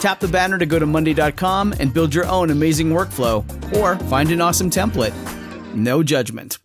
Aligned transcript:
Tap 0.00 0.20
the 0.20 0.28
banner 0.28 0.58
to 0.58 0.66
go 0.66 0.78
to 0.78 0.86
Monday.com 0.86 1.74
and 1.80 1.92
build 1.92 2.14
your 2.14 2.26
own 2.26 2.50
amazing 2.50 2.90
workflow, 2.90 3.44
or 3.76 3.96
find 4.06 4.30
an 4.30 4.40
awesome 4.40 4.70
template. 4.70 5.14
No 5.74 6.02
judgment. 6.02 6.58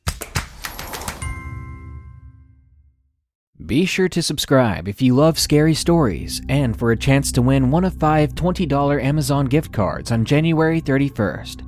Be 3.65 3.85
sure 3.85 4.09
to 4.09 4.21
subscribe 4.21 4.89
if 4.89 5.01
you 5.01 5.15
love 5.15 5.39
scary 5.39 5.73
stories 5.73 6.41
and 6.49 6.77
for 6.77 6.91
a 6.91 6.97
chance 6.97 7.31
to 7.31 7.41
win 7.41 7.71
one 7.71 7.85
of 7.85 7.93
five 7.93 8.35
$20 8.35 9.01
Amazon 9.01 9.45
gift 9.45 9.71
cards 9.71 10.11
on 10.11 10.25
January 10.25 10.81
31st. 10.81 11.67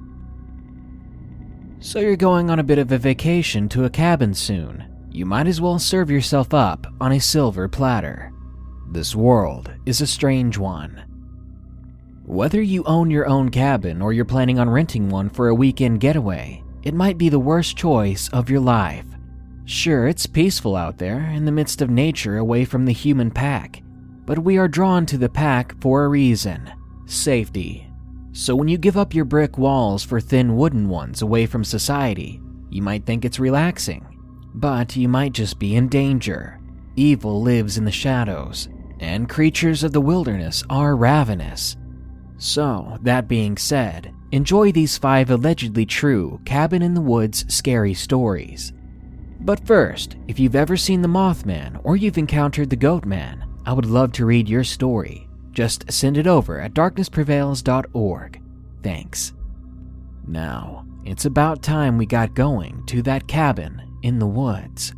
So 1.80 2.00
you're 2.00 2.18
going 2.18 2.50
on 2.50 2.60
a 2.60 2.64
bit 2.64 2.78
of 2.78 2.92
a 2.92 2.98
vacation 2.98 3.70
to 3.70 3.86
a 3.86 3.90
cabin 3.90 4.34
soon. 4.34 4.84
You 5.12 5.26
might 5.26 5.48
as 5.48 5.62
well 5.62 5.80
serve 5.80 6.12
yourself 6.12 6.54
up 6.54 6.88
on 7.00 7.14
a 7.14 7.22
silver 7.22 7.70
platter. 7.70 8.34
This 8.92 9.16
world 9.16 9.72
is 9.86 10.02
a 10.02 10.08
strange 10.08 10.58
one. 10.58 11.13
Whether 12.26 12.62
you 12.62 12.86
own 12.86 13.12
your 13.12 13.28
own 13.28 13.50
cabin 13.50 14.02
or 14.02 14.14
you're 14.14 14.24
planning 14.24 14.58
on 14.58 14.70
renting 14.70 15.10
one 15.10 15.30
for 15.30 15.50
a 15.50 15.56
weekend 15.56 16.00
getaway, 16.00 16.64
it 16.82 16.94
might 16.94 17.18
be 17.18 17.28
the 17.28 17.38
worst 17.38 17.76
choice 17.76 18.30
of 18.30 18.50
your 18.50 18.62
life. 18.62 19.06
Sure, 19.66 20.08
it's 20.08 20.26
peaceful 20.26 20.78
out 20.78 20.98
there 20.98 21.20
in 21.32 21.44
the 21.44 21.52
midst 21.52 21.82
of 21.82 21.90
nature 21.90 22.38
away 22.38 22.64
from 22.64 22.86
the 22.86 22.94
human 22.94 23.30
pack, 23.30 23.84
but 24.26 24.40
we 24.40 24.58
are 24.58 24.70
drawn 24.70 25.06
to 25.06 25.18
the 25.18 25.28
pack 25.28 25.76
for 25.82 26.06
a 26.06 26.10
reason 26.10 26.72
safety. 27.08 27.90
So 28.32 28.56
when 28.56 28.70
you 28.70 28.78
give 28.78 28.96
up 28.96 29.14
your 29.14 29.26
brick 29.26 29.58
walls 29.58 30.02
for 30.02 30.22
thin 30.22 30.56
wooden 30.56 30.88
ones 30.88 31.22
away 31.22 31.46
from 31.46 31.66
society, 31.66 32.42
you 32.70 32.82
might 32.82 33.06
think 33.06 33.26
it's 33.26 33.40
relaxing, 33.40 34.18
but 34.56 34.96
you 34.96 35.10
might 35.10 35.34
just 35.34 35.60
be 35.60 35.76
in 35.76 35.90
danger. 35.90 36.58
Evil 36.96 37.42
lives 37.42 37.78
in 37.78 37.84
the 37.84 37.92
shadows, 37.92 38.70
and 39.02 39.28
creatures 39.28 39.84
of 39.84 39.92
the 39.92 40.02
wilderness 40.02 40.64
are 40.70 40.96
ravenous. 40.96 41.76
So, 42.44 42.98
that 43.04 43.30
being 43.30 43.56
said, 43.56 44.14
enjoy 44.34 44.74
these 44.74 44.98
five 44.98 45.30
allegedly 45.30 45.86
true 45.86 46.42
cabin 46.44 46.82
in 46.82 46.94
the 46.94 47.00
woods 47.00 47.46
scary 47.48 47.94
stories. 47.94 48.74
But 49.40 49.66
first, 49.66 50.18
if 50.28 50.42
you've 50.42 50.54
ever 50.54 50.76
seen 50.76 51.02
the 51.02 51.08
Mothman 51.08 51.80
or 51.86 51.96
you've 51.96 52.18
encountered 52.18 52.70
the 52.70 52.76
Goat 52.76 53.06
Man, 53.06 53.46
I 53.66 53.72
would 53.72 53.86
love 53.86 54.12
to 54.14 54.26
read 54.26 54.50
your 54.50 54.66
story. 54.66 55.26
Just 55.54 55.90
send 55.90 56.18
it 56.18 56.28
over 56.28 56.60
at 56.60 56.74
darknessprevails.org. 56.74 58.42
Thanks. 58.84 59.34
Now, 60.28 60.86
it's 61.06 61.24
about 61.24 61.64
time 61.64 61.98
we 61.98 62.06
got 62.06 62.34
going 62.34 62.86
to 62.88 63.02
that 63.04 63.26
cabin 63.26 63.82
in 64.02 64.20
the 64.20 64.28
woods. 64.28 64.94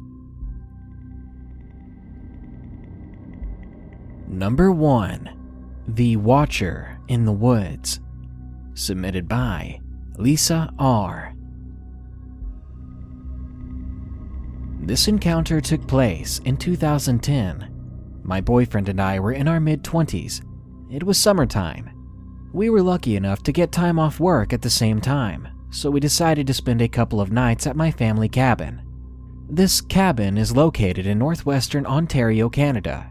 Number 4.28 4.72
1 4.72 5.30
The 5.90 6.16
Watcher 6.16 6.95
in 7.08 7.26
the 7.26 7.32
Woods. 7.32 8.00
Submitted 8.74 9.28
by 9.28 9.80
Lisa 10.18 10.74
R. 10.80 11.34
This 14.82 15.08
encounter 15.08 15.62
took 15.62 15.88
place 15.88 16.40
in 16.46 16.58
2010. 16.58 17.72
My 18.24 18.42
boyfriend 18.42 18.90
and 18.90 19.02
I 19.02 19.20
were 19.20 19.32
in 19.32 19.48
our 19.48 19.60
mid 19.60 19.84
20s. 19.84 20.42
It 20.92 21.04
was 21.04 21.18
summertime. 21.18 21.90
We 22.54 22.70
were 22.70 22.82
lucky 22.82 23.16
enough 23.16 23.44
to 23.44 23.52
get 23.52 23.72
time 23.72 24.00
off 24.00 24.20
work 24.20 24.54
at 24.54 24.62
the 24.62 24.70
same 24.70 25.02
time, 25.02 25.48
so 25.72 25.90
we 25.90 26.00
decided 26.00 26.48
to 26.48 26.54
spend 26.54 26.82
a 26.82 26.88
couple 26.88 27.20
of 27.20 27.32
nights 27.32 27.68
at 27.68 27.76
my 27.76 27.92
family 27.92 28.30
cabin. 28.30 28.82
This 29.50 29.82
cabin 29.82 30.38
is 30.38 30.56
located 30.56 31.06
in 31.06 31.20
northwestern 31.20 31.86
Ontario, 31.86 32.50
Canada. 32.50 33.10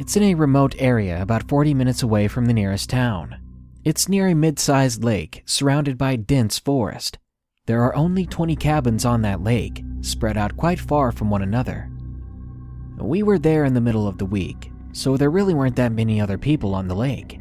It's 0.00 0.16
in 0.16 0.22
a 0.22 0.34
remote 0.34 0.74
area 0.78 1.20
about 1.20 1.46
40 1.46 1.74
minutes 1.74 2.02
away 2.02 2.26
from 2.26 2.46
the 2.46 2.54
nearest 2.54 2.88
town. 2.88 3.36
It's 3.84 4.08
near 4.08 4.28
a 4.28 4.34
mid 4.34 4.58
sized 4.58 5.04
lake 5.04 5.42
surrounded 5.44 5.98
by 5.98 6.16
dense 6.16 6.58
forest. 6.58 7.18
There 7.66 7.82
are 7.82 7.94
only 7.94 8.24
20 8.24 8.56
cabins 8.56 9.04
on 9.04 9.20
that 9.20 9.42
lake, 9.42 9.84
spread 10.00 10.38
out 10.38 10.56
quite 10.56 10.80
far 10.80 11.12
from 11.12 11.28
one 11.28 11.42
another. 11.42 11.90
We 12.96 13.22
were 13.22 13.38
there 13.38 13.66
in 13.66 13.74
the 13.74 13.82
middle 13.82 14.08
of 14.08 14.16
the 14.16 14.24
week, 14.24 14.72
so 14.92 15.18
there 15.18 15.28
really 15.28 15.52
weren't 15.52 15.76
that 15.76 15.92
many 15.92 16.18
other 16.18 16.38
people 16.38 16.74
on 16.74 16.88
the 16.88 16.96
lake. 16.96 17.38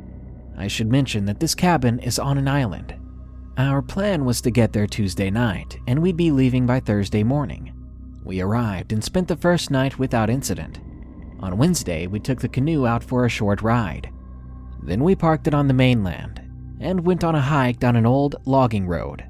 I 0.58 0.68
should 0.68 0.92
mention 0.92 1.24
that 1.28 1.40
this 1.40 1.56
cabin 1.56 2.00
is 2.00 2.20
on 2.20 2.38
an 2.38 2.50
island. 2.50 2.94
Our 3.58 3.82
plan 3.82 4.26
was 4.26 4.42
to 4.42 4.52
get 4.52 4.74
there 4.74 4.86
Tuesday 4.86 5.30
night, 5.30 5.78
and 5.88 6.02
we'd 6.02 6.18
be 6.18 6.30
leaving 6.30 6.66
by 6.66 6.82
Thursday 6.82 7.24
morning. 7.24 7.74
We 8.26 8.42
arrived 8.42 8.92
and 8.92 9.02
spent 9.02 9.30
the 9.30 9.38
first 9.38 9.72
night 9.72 9.98
without 9.98 10.30
incident. 10.30 10.82
On 11.42 11.58
Wednesday, 11.58 12.08
we 12.08 12.20
took 12.20 12.42
the 12.42 12.50
canoe 12.50 12.86
out 12.86 13.04
for 13.04 13.26
a 13.26 13.30
short 13.30 13.62
ride. 13.62 14.12
Then 14.84 15.04
we 15.04 15.16
parked 15.16 15.48
it 15.48 15.54
on 15.54 15.68
the 15.68 15.74
mainland 15.74 16.42
and 16.80 17.06
went 17.06 17.24
on 17.24 17.36
a 17.36 17.42
hike 17.42 17.80
down 17.80 17.96
an 17.96 18.06
old 18.06 18.36
logging 18.46 18.88
road. 18.88 19.26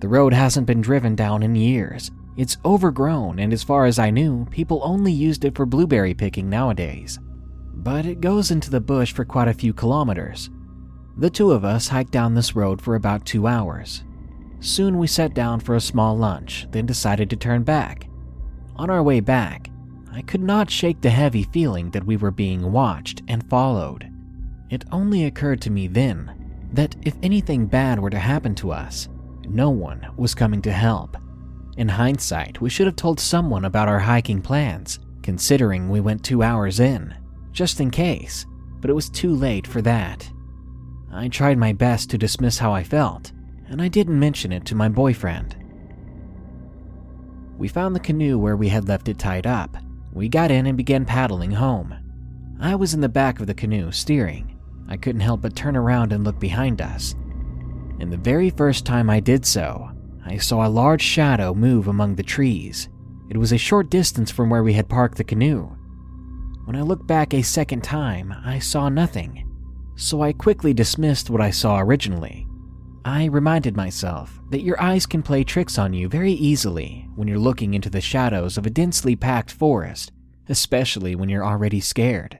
The 0.00 0.08
road 0.08 0.32
hasn't 0.32 0.66
been 0.66 0.80
driven 0.80 1.14
down 1.14 1.42
in 1.42 1.54
years. 1.54 2.10
It's 2.36 2.56
overgrown, 2.64 3.40
and 3.40 3.52
as 3.52 3.64
far 3.64 3.86
as 3.86 3.98
I 3.98 4.10
knew, 4.10 4.46
people 4.50 4.80
only 4.84 5.12
used 5.12 5.44
it 5.44 5.56
for 5.56 5.66
blueberry 5.66 6.14
picking 6.14 6.48
nowadays. 6.48 7.18
But 7.74 8.06
it 8.06 8.20
goes 8.20 8.50
into 8.50 8.70
the 8.70 8.80
bush 8.80 9.12
for 9.12 9.24
quite 9.24 9.48
a 9.48 9.54
few 9.54 9.72
kilometers. 9.72 10.50
The 11.16 11.30
two 11.30 11.50
of 11.50 11.64
us 11.64 11.88
hiked 11.88 12.12
down 12.12 12.34
this 12.34 12.54
road 12.54 12.80
for 12.80 12.94
about 12.94 13.26
two 13.26 13.46
hours. 13.46 14.04
Soon 14.60 14.98
we 14.98 15.06
sat 15.06 15.34
down 15.34 15.60
for 15.60 15.74
a 15.74 15.80
small 15.80 16.16
lunch, 16.16 16.68
then 16.70 16.86
decided 16.86 17.28
to 17.30 17.36
turn 17.36 17.64
back. 17.64 18.08
On 18.76 18.88
our 18.90 19.02
way 19.02 19.18
back, 19.18 19.68
I 20.18 20.22
could 20.22 20.42
not 20.42 20.68
shake 20.68 21.00
the 21.00 21.10
heavy 21.10 21.44
feeling 21.44 21.92
that 21.92 22.04
we 22.04 22.16
were 22.16 22.32
being 22.32 22.72
watched 22.72 23.22
and 23.28 23.48
followed. 23.48 24.10
It 24.68 24.84
only 24.90 25.26
occurred 25.26 25.60
to 25.60 25.70
me 25.70 25.86
then 25.86 26.68
that 26.72 26.96
if 27.02 27.14
anything 27.22 27.66
bad 27.66 28.00
were 28.00 28.10
to 28.10 28.18
happen 28.18 28.56
to 28.56 28.72
us, 28.72 29.08
no 29.48 29.70
one 29.70 30.04
was 30.16 30.34
coming 30.34 30.60
to 30.62 30.72
help. 30.72 31.16
In 31.76 31.88
hindsight, 31.88 32.60
we 32.60 32.68
should 32.68 32.88
have 32.88 32.96
told 32.96 33.20
someone 33.20 33.64
about 33.64 33.86
our 33.86 34.00
hiking 34.00 34.42
plans, 34.42 34.98
considering 35.22 35.88
we 35.88 36.00
went 36.00 36.24
two 36.24 36.42
hours 36.42 36.80
in, 36.80 37.14
just 37.52 37.80
in 37.80 37.88
case, 37.88 38.44
but 38.80 38.90
it 38.90 38.94
was 38.94 39.08
too 39.08 39.36
late 39.36 39.68
for 39.68 39.82
that. 39.82 40.28
I 41.12 41.28
tried 41.28 41.58
my 41.58 41.72
best 41.72 42.10
to 42.10 42.18
dismiss 42.18 42.58
how 42.58 42.72
I 42.72 42.82
felt, 42.82 43.30
and 43.68 43.80
I 43.80 43.86
didn't 43.86 44.18
mention 44.18 44.50
it 44.50 44.64
to 44.64 44.74
my 44.74 44.88
boyfriend. 44.88 45.54
We 47.56 47.68
found 47.68 47.94
the 47.94 48.00
canoe 48.00 48.36
where 48.36 48.56
we 48.56 48.68
had 48.68 48.88
left 48.88 49.08
it 49.08 49.20
tied 49.20 49.46
up. 49.46 49.76
We 50.18 50.28
got 50.28 50.50
in 50.50 50.66
and 50.66 50.76
began 50.76 51.04
paddling 51.04 51.52
home. 51.52 51.94
I 52.58 52.74
was 52.74 52.92
in 52.92 53.00
the 53.00 53.08
back 53.08 53.38
of 53.38 53.46
the 53.46 53.54
canoe, 53.54 53.92
steering. 53.92 54.58
I 54.88 54.96
couldn't 54.96 55.20
help 55.20 55.42
but 55.42 55.54
turn 55.54 55.76
around 55.76 56.12
and 56.12 56.24
look 56.24 56.40
behind 56.40 56.82
us. 56.82 57.14
And 58.00 58.12
the 58.12 58.16
very 58.16 58.50
first 58.50 58.84
time 58.84 59.08
I 59.08 59.20
did 59.20 59.46
so, 59.46 59.92
I 60.26 60.38
saw 60.38 60.66
a 60.66 60.68
large 60.68 61.02
shadow 61.02 61.54
move 61.54 61.86
among 61.86 62.16
the 62.16 62.24
trees. 62.24 62.88
It 63.30 63.36
was 63.36 63.52
a 63.52 63.58
short 63.58 63.90
distance 63.90 64.28
from 64.28 64.50
where 64.50 64.64
we 64.64 64.72
had 64.72 64.88
parked 64.88 65.18
the 65.18 65.22
canoe. 65.22 65.68
When 66.64 66.74
I 66.74 66.82
looked 66.82 67.06
back 67.06 67.32
a 67.32 67.42
second 67.42 67.84
time, 67.84 68.34
I 68.44 68.58
saw 68.58 68.88
nothing, 68.88 69.48
so 69.94 70.20
I 70.20 70.32
quickly 70.32 70.74
dismissed 70.74 71.30
what 71.30 71.40
I 71.40 71.52
saw 71.52 71.78
originally. 71.78 72.47
I 73.08 73.24
reminded 73.24 73.74
myself 73.74 74.38
that 74.50 74.60
your 74.60 74.78
eyes 74.82 75.06
can 75.06 75.22
play 75.22 75.42
tricks 75.42 75.78
on 75.78 75.94
you 75.94 76.10
very 76.10 76.32
easily 76.32 77.08
when 77.16 77.26
you're 77.26 77.38
looking 77.38 77.72
into 77.72 77.88
the 77.88 78.02
shadows 78.02 78.58
of 78.58 78.66
a 78.66 78.70
densely 78.70 79.16
packed 79.16 79.50
forest, 79.50 80.12
especially 80.50 81.14
when 81.14 81.30
you're 81.30 81.44
already 81.44 81.80
scared. 81.80 82.38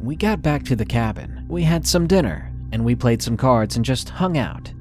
We 0.00 0.16
got 0.16 0.42
back 0.42 0.64
to 0.64 0.74
the 0.74 0.84
cabin, 0.84 1.46
we 1.48 1.62
had 1.62 1.86
some 1.86 2.08
dinner, 2.08 2.52
and 2.72 2.84
we 2.84 2.96
played 2.96 3.22
some 3.22 3.36
cards 3.36 3.76
and 3.76 3.84
just 3.84 4.08
hung 4.08 4.36
out. 4.36 4.72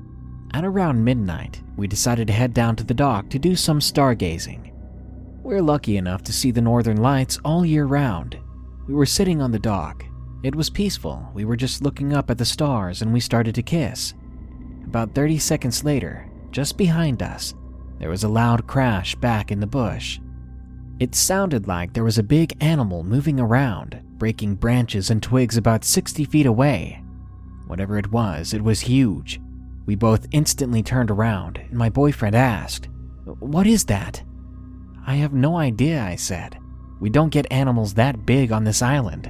At 0.56 0.66
around 0.66 1.06
midnight, 1.06 1.62
we 1.78 1.86
decided 1.86 2.26
to 2.26 2.34
head 2.34 2.56
down 2.56 2.76
to 2.78 2.84
the 2.84 2.96
dock 2.96 3.30
to 3.30 3.38
do 3.38 3.56
some 3.56 3.80
stargazing. 3.80 4.74
We're 5.44 5.62
lucky 5.62 5.98
enough 5.98 6.24
to 6.24 6.34
see 6.34 6.50
the 6.50 6.60
northern 6.60 6.98
lights 6.98 7.38
all 7.46 7.64
year 7.64 7.86
round. 7.86 8.40
We 8.88 8.96
were 8.96 9.06
sitting 9.06 9.44
on 9.44 9.52
the 9.52 9.60
dock. 9.60 10.04
It 10.42 10.56
was 10.56 10.72
peaceful. 10.72 11.30
We 11.36 11.46
were 11.46 11.56
just 11.56 11.84
looking 11.84 12.14
up 12.14 12.32
at 12.32 12.40
the 12.40 12.46
stars 12.46 13.04
and 13.04 13.14
we 13.14 13.20
started 13.20 13.54
to 13.54 13.62
kiss. 13.62 14.16
About 14.94 15.16
30 15.16 15.40
seconds 15.40 15.84
later, 15.84 16.30
just 16.52 16.78
behind 16.78 17.24
us, 17.24 17.56
there 17.98 18.12
was 18.12 18.24
a 18.24 18.30
loud 18.30 18.68
crash 18.68 19.16
back 19.16 19.52
in 19.52 19.60
the 19.60 19.66
bush. 19.66 20.20
It 21.00 21.16
sounded 21.16 21.68
like 21.68 21.94
there 21.94 22.04
was 22.04 22.20
a 22.20 22.24
big 22.24 22.56
animal 22.62 23.04
moving 23.04 23.40
around, 23.40 24.00
breaking 24.20 24.54
branches 24.54 25.10
and 25.10 25.24
twigs 25.24 25.58
about 25.58 25.84
60 25.84 26.26
feet 26.26 26.46
away. 26.46 27.04
Whatever 27.66 27.98
it 27.98 28.12
was, 28.12 28.54
it 28.54 28.64
was 28.64 28.82
huge. 28.82 29.42
We 29.88 29.96
both 29.96 30.28
instantly 30.30 30.84
turned 30.84 31.10
around, 31.10 31.58
and 31.58 31.74
my 31.74 31.90
boyfriend 31.90 32.36
asked, 32.36 32.88
What 33.26 33.66
is 33.66 33.86
that? 33.86 34.22
I 35.08 35.16
have 35.16 35.34
no 35.34 35.58
idea, 35.58 36.04
I 36.04 36.18
said. 36.18 36.60
We 37.00 37.10
don't 37.10 37.34
get 37.34 37.52
animals 37.52 37.96
that 37.96 38.28
big 38.28 38.52
on 38.52 38.64
this 38.64 38.84
island. 38.84 39.26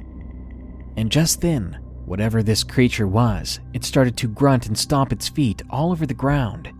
And 0.97 1.09
just 1.09 1.39
then, 1.39 1.79
Whatever 2.13 2.43
this 2.43 2.63
creature 2.63 3.07
was, 3.07 3.59
it 3.73 3.83
started 3.83 4.15
to 4.17 4.27
grunt 4.27 4.67
and 4.67 4.77
stomp 4.77 5.11
its 5.11 5.27
feet 5.27 5.63
all 5.71 5.91
over 5.91 6.05
the 6.05 6.13
ground. 6.13 6.71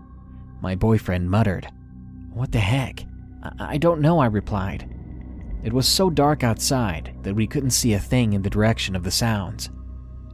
My 0.62 0.76
boyfriend 0.76 1.28
muttered, 1.28 1.68
What 2.32 2.52
the 2.52 2.60
heck? 2.60 3.04
I, 3.42 3.74
I 3.74 3.78
don't 3.80 4.00
know, 4.00 4.20
I 4.20 4.28
replied. 4.28 4.88
It 5.64 5.74
was 5.74 5.88
so 5.88 6.12
dark 6.12 6.44
outside 6.44 7.16
that 7.24 7.34
we 7.34 7.48
couldn't 7.48 7.72
see 7.72 7.94
a 7.94 8.00
thing 8.00 8.34
in 8.34 8.44
the 8.44 8.50
direction 8.52 8.96
of 8.96 9.04
the 9.04 9.10
sounds. 9.10 9.72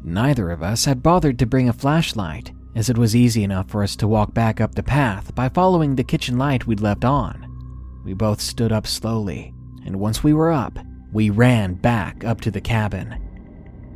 Neither 0.04 0.51
of 0.51 0.62
us 0.62 0.84
had 0.84 1.01
bothered 1.01 1.40
to 1.40 1.46
bring 1.46 1.69
a 1.69 1.74
flashlight, 1.74 2.51
as 2.75 2.90
it 2.90 2.98
was 2.98 3.16
easy 3.16 3.46
enough 3.46 3.69
for 3.69 3.84
us 3.84 3.96
to 3.96 4.06
walk 4.06 4.34
back 4.34 4.60
up 4.60 4.75
the 4.75 4.84
path 4.84 5.34
by 5.34 5.48
following 5.48 5.96
the 5.96 6.04
kitchen 6.04 6.38
light 6.38 6.68
we'd 6.68 6.81
left 6.81 7.06
on. 7.06 7.48
We 8.04 8.13
both 8.13 8.42
stood 8.42 8.74
up 8.74 8.86
slowly, 8.86 9.54
and 9.86 9.96
once 9.96 10.25
we 10.25 10.34
were 10.34 10.51
up, 10.51 10.78
we 11.13 11.30
ran 11.30 11.75
back 11.75 12.25
up 12.25 12.42
to 12.42 12.51
the 12.51 12.60
cabin. 12.60 13.28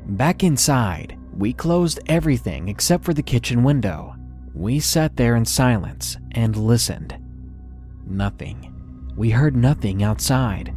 Back 0.05 0.43
inside, 0.43 1.17
we 1.35 1.53
closed 1.53 1.99
everything 2.07 2.67
except 2.67 3.05
for 3.05 3.13
the 3.13 3.23
kitchen 3.23 3.63
window. 3.63 4.15
We 4.53 4.79
sat 4.79 5.15
there 5.15 5.35
in 5.35 5.45
silence 5.45 6.17
and 6.33 6.55
listened. 6.55 7.17
Nothing. 8.05 8.73
We 9.15 9.29
heard 9.29 9.55
nothing 9.55 10.03
outside. 10.03 10.73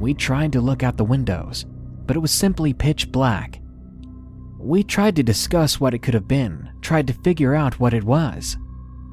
We 0.00 0.14
tried 0.14 0.52
to 0.54 0.60
look 0.60 0.82
out 0.82 0.96
the 0.96 1.04
windows, 1.04 1.66
but 2.06 2.16
it 2.16 2.20
was 2.20 2.30
simply 2.30 2.72
pitch 2.72 3.12
black. 3.12 3.60
We 4.58 4.82
tried 4.82 5.16
to 5.16 5.22
discuss 5.22 5.78
what 5.78 5.92
it 5.92 6.00
could 6.00 6.14
have 6.14 6.26
been, 6.26 6.70
tried 6.80 7.06
to 7.08 7.12
figure 7.12 7.54
out 7.54 7.78
what 7.78 7.94
it 7.94 8.04
was. 8.04 8.56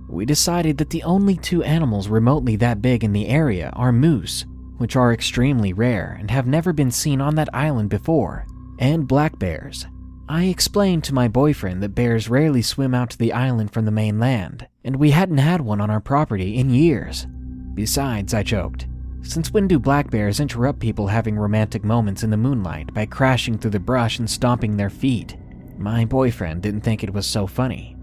We 0.07 0.25
decided 0.25 0.77
that 0.77 0.91
the 0.91 1.03
only 1.03 1.35
two 1.35 1.61
animals 1.63 2.07
remotely 2.07 2.55
that 2.55 2.81
big 2.81 3.03
in 3.03 3.13
the 3.13 3.27
area 3.27 3.69
are 3.73 3.91
moose, 3.91 4.45
which 4.77 4.95
are 4.95 5.11
extremely 5.11 5.73
rare 5.73 6.15
and 6.19 6.31
have 6.31 6.47
never 6.47 6.71
been 6.71 6.89
seen 6.91 7.19
on 7.19 7.35
that 7.35 7.53
island 7.53 7.89
before, 7.89 8.47
and 8.79 9.07
black 9.07 9.37
bears. 9.37 9.85
I 10.27 10.45
explained 10.45 11.03
to 11.05 11.13
my 11.13 11.27
boyfriend 11.27 11.83
that 11.83 11.95
bears 11.95 12.29
rarely 12.29 12.61
swim 12.61 12.95
out 12.95 13.11
to 13.11 13.17
the 13.17 13.33
island 13.33 13.71
from 13.71 13.85
the 13.85 13.91
mainland, 13.91 14.67
and 14.83 14.95
we 14.95 15.11
hadn't 15.11 15.39
had 15.39 15.61
one 15.61 15.81
on 15.81 15.89
our 15.89 15.99
property 15.99 16.57
in 16.57 16.69
years. 16.69 17.27
Besides, 17.73 18.33
I 18.33 18.43
joked, 18.43 18.87
since 19.21 19.51
when 19.51 19.67
do 19.67 19.79
black 19.79 20.09
bears 20.09 20.39
interrupt 20.39 20.79
people 20.79 21.07
having 21.07 21.37
romantic 21.37 21.83
moments 21.83 22.23
in 22.23 22.29
the 22.29 22.37
moonlight 22.37 22.93
by 22.93 23.05
crashing 23.05 23.57
through 23.57 23.71
the 23.71 23.79
brush 23.79 24.19
and 24.19 24.29
stomping 24.29 24.77
their 24.77 24.89
feet? 24.89 25.35
My 25.77 26.05
boyfriend 26.05 26.61
didn't 26.61 26.81
think 26.81 27.03
it 27.03 27.13
was 27.13 27.25
so 27.25 27.47
funny. 27.47 27.97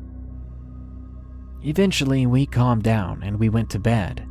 Eventually, 1.62 2.26
we 2.26 2.44
calmed 2.46 2.82
down 2.82 3.22
and 3.22 3.38
we 3.38 3.48
went 3.48 3.70
to 3.70 3.78
bed. 3.78 4.26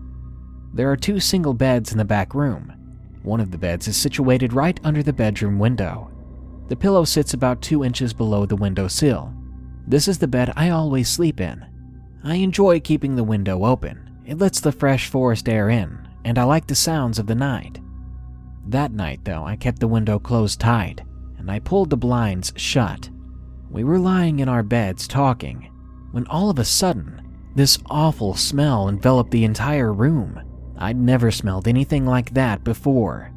There 0.74 0.91
are 0.91 0.98
two 0.98 1.19
single 1.19 1.53
beds 1.53 1.91
in 1.91 1.98
the 1.98 2.06
back 2.06 2.36
room. 2.36 2.74
One 3.24 3.39
of 3.39 3.51
the 3.51 3.57
beds 3.57 3.88
is 3.88 3.98
situated 3.98 4.53
right 4.53 4.80
under 4.83 5.01
the 5.01 5.13
bedroom 5.13 5.57
window, 5.59 6.12
the 6.67 6.75
pillow 6.75 7.03
sits 7.03 7.33
about 7.33 7.62
two 7.62 7.83
inches 7.83 8.13
below 8.13 8.45
the 8.45 8.56
window 8.56 8.88
sill. 8.88 9.33
This 9.88 10.07
is 10.07 10.17
the 10.17 10.27
bed 10.27 10.51
I 10.56 10.69
always 10.69 11.09
sleep 11.09 11.39
in. 11.39 11.65
I 12.23 12.35
enjoy 12.35 12.79
keeping 12.79 13.15
the 13.15 13.23
window 13.23 13.65
open. 13.65 14.09
It 14.25 14.39
lets 14.39 14.59
the 14.59 14.71
fresh 14.71 15.09
forest 15.09 15.47
air 15.47 15.69
in, 15.69 16.07
and 16.23 16.39
I 16.39 16.44
like 16.44 16.65
the 16.65 16.75
sounds 16.75 17.19
of 17.19 17.27
the 17.27 17.35
night. 17.35 17.79
That 18.67 18.91
night, 18.91 19.23
though, 19.23 19.44
I 19.44 19.56
kept 19.56 19.79
the 19.79 19.88
window 19.88 20.17
closed 20.17 20.59
tight, 20.59 21.03
and 21.38 21.51
I 21.51 21.59
pulled 21.59 21.91
the 21.91 21.97
blinds 21.97 22.51
shut. 22.56 23.09
We 23.69 23.83
were 23.83 24.00
lying 24.00 24.39
in 24.39 24.50
our 24.50 24.63
beds 24.63 25.07
talking, 25.07 25.71
when 26.12 26.25
all 26.27 26.50
of 26.50 26.57
a 26.57 26.65
sudden, 26.65 27.21
this 27.56 27.77
awful 27.88 28.33
smell 28.33 28.89
enveloped 28.89 29.29
the 29.29 29.44
entire 29.44 29.94
room. 29.94 30.41
I'd 30.77 30.97
never 30.97 31.29
smelled 31.29 31.67
anything 31.67 32.06
like 32.06 32.33
that 32.33 32.63
before. 32.63 33.31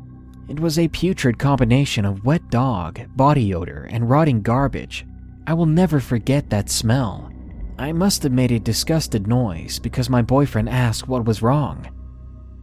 It 0.49 0.61
was 0.61 0.79
a 0.79 0.89
putrid 0.89 1.39
combination 1.39 2.06
of 2.06 2.25
wet 2.25 2.49
dog, 2.50 3.00
body 3.14 3.55
odor, 3.55 3.87
and 3.90 4.09
rotting 4.09 4.40
garbage. 4.40 5.07
I 5.47 5.52
will 5.52 5.67
never 5.67 6.00
forget 6.00 6.49
that 6.50 6.71
smell. 6.71 7.31
I 7.78 7.93
must 7.93 8.23
have 8.23 8.33
made 8.33 8.50
a 8.50 8.59
disgusted 8.59 9.26
noise 9.26 9.78
because 9.78 10.09
my 10.09 10.23
boyfriend 10.23 10.69
asked 10.69 11.07
what 11.07 11.26
was 11.26 11.43
wrong. 11.43 11.88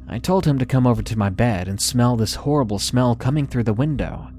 I 0.08 0.20
told 0.20 0.46
him 0.46 0.60
to 0.60 0.66
come 0.66 0.86
over 0.86 1.02
to 1.04 1.18
my 1.18 1.30
bed 1.30 1.68
and 1.68 1.80
smell 1.80 2.16
this 2.16 2.36
horrible 2.36 2.80
smell 2.80 3.16
coming 3.16 3.48
through 3.48 3.64
the 3.64 3.74
window. 3.74 4.30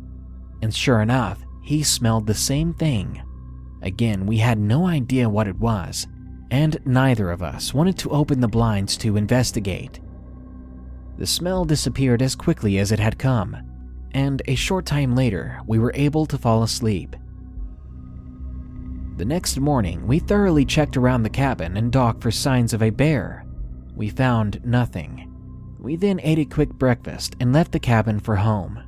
And 0.60 0.74
sure 0.74 1.00
enough, 1.00 1.44
he 1.62 1.82
smelled 1.82 2.26
the 2.26 2.34
same 2.34 2.74
thing. 2.74 3.22
Again, 3.82 4.26
we 4.26 4.38
had 4.38 4.58
no 4.58 4.86
idea 4.86 5.28
what 5.28 5.48
it 5.48 5.58
was, 5.58 6.06
and 6.50 6.78
neither 6.84 7.30
of 7.30 7.42
us 7.42 7.72
wanted 7.72 7.98
to 7.98 8.10
open 8.10 8.40
the 8.40 8.48
blinds 8.48 8.96
to 8.98 9.16
investigate. 9.16 10.00
The 11.18 11.26
smell 11.26 11.64
disappeared 11.64 12.20
as 12.20 12.34
quickly 12.34 12.78
as 12.78 12.92
it 12.92 12.98
had 12.98 13.18
come, 13.18 13.56
and 14.12 14.42
a 14.46 14.54
short 14.54 14.84
time 14.84 15.14
later, 15.14 15.60
we 15.66 15.78
were 15.78 15.92
able 15.94 16.26
to 16.26 16.38
fall 16.38 16.62
asleep. 16.62 17.16
The 19.16 19.24
next 19.24 19.58
morning, 19.58 20.06
we 20.06 20.18
thoroughly 20.18 20.66
checked 20.66 20.96
around 20.96 21.22
the 21.22 21.30
cabin 21.30 21.78
and 21.78 21.90
dock 21.90 22.20
for 22.20 22.30
signs 22.30 22.74
of 22.74 22.82
a 22.82 22.90
bear. 22.90 23.46
We 23.94 24.10
found 24.10 24.60
nothing. 24.62 25.32
We 25.78 25.96
then 25.96 26.20
ate 26.22 26.38
a 26.38 26.44
quick 26.44 26.70
breakfast 26.70 27.34
and 27.40 27.52
left 27.52 27.72
the 27.72 27.78
cabin 27.78 28.20
for 28.20 28.36
home. 28.36 28.82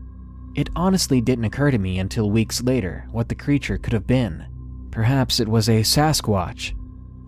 It 0.55 0.69
honestly 0.77 1.23
didn't 1.23 1.45
occur 1.45 1.71
to 1.71 1.79
me 1.79 1.99
until 1.99 2.31
weeks 2.31 2.63
later 2.63 3.07
what 3.11 3.29
the 3.31 3.35
creature 3.35 3.79
could 3.79 3.95
have 3.95 4.07
been. 4.07 4.45
Perhaps 4.91 5.41
it 5.41 5.49
was 5.49 5.69
a 5.69 5.83
Sasquatch. 5.83 6.75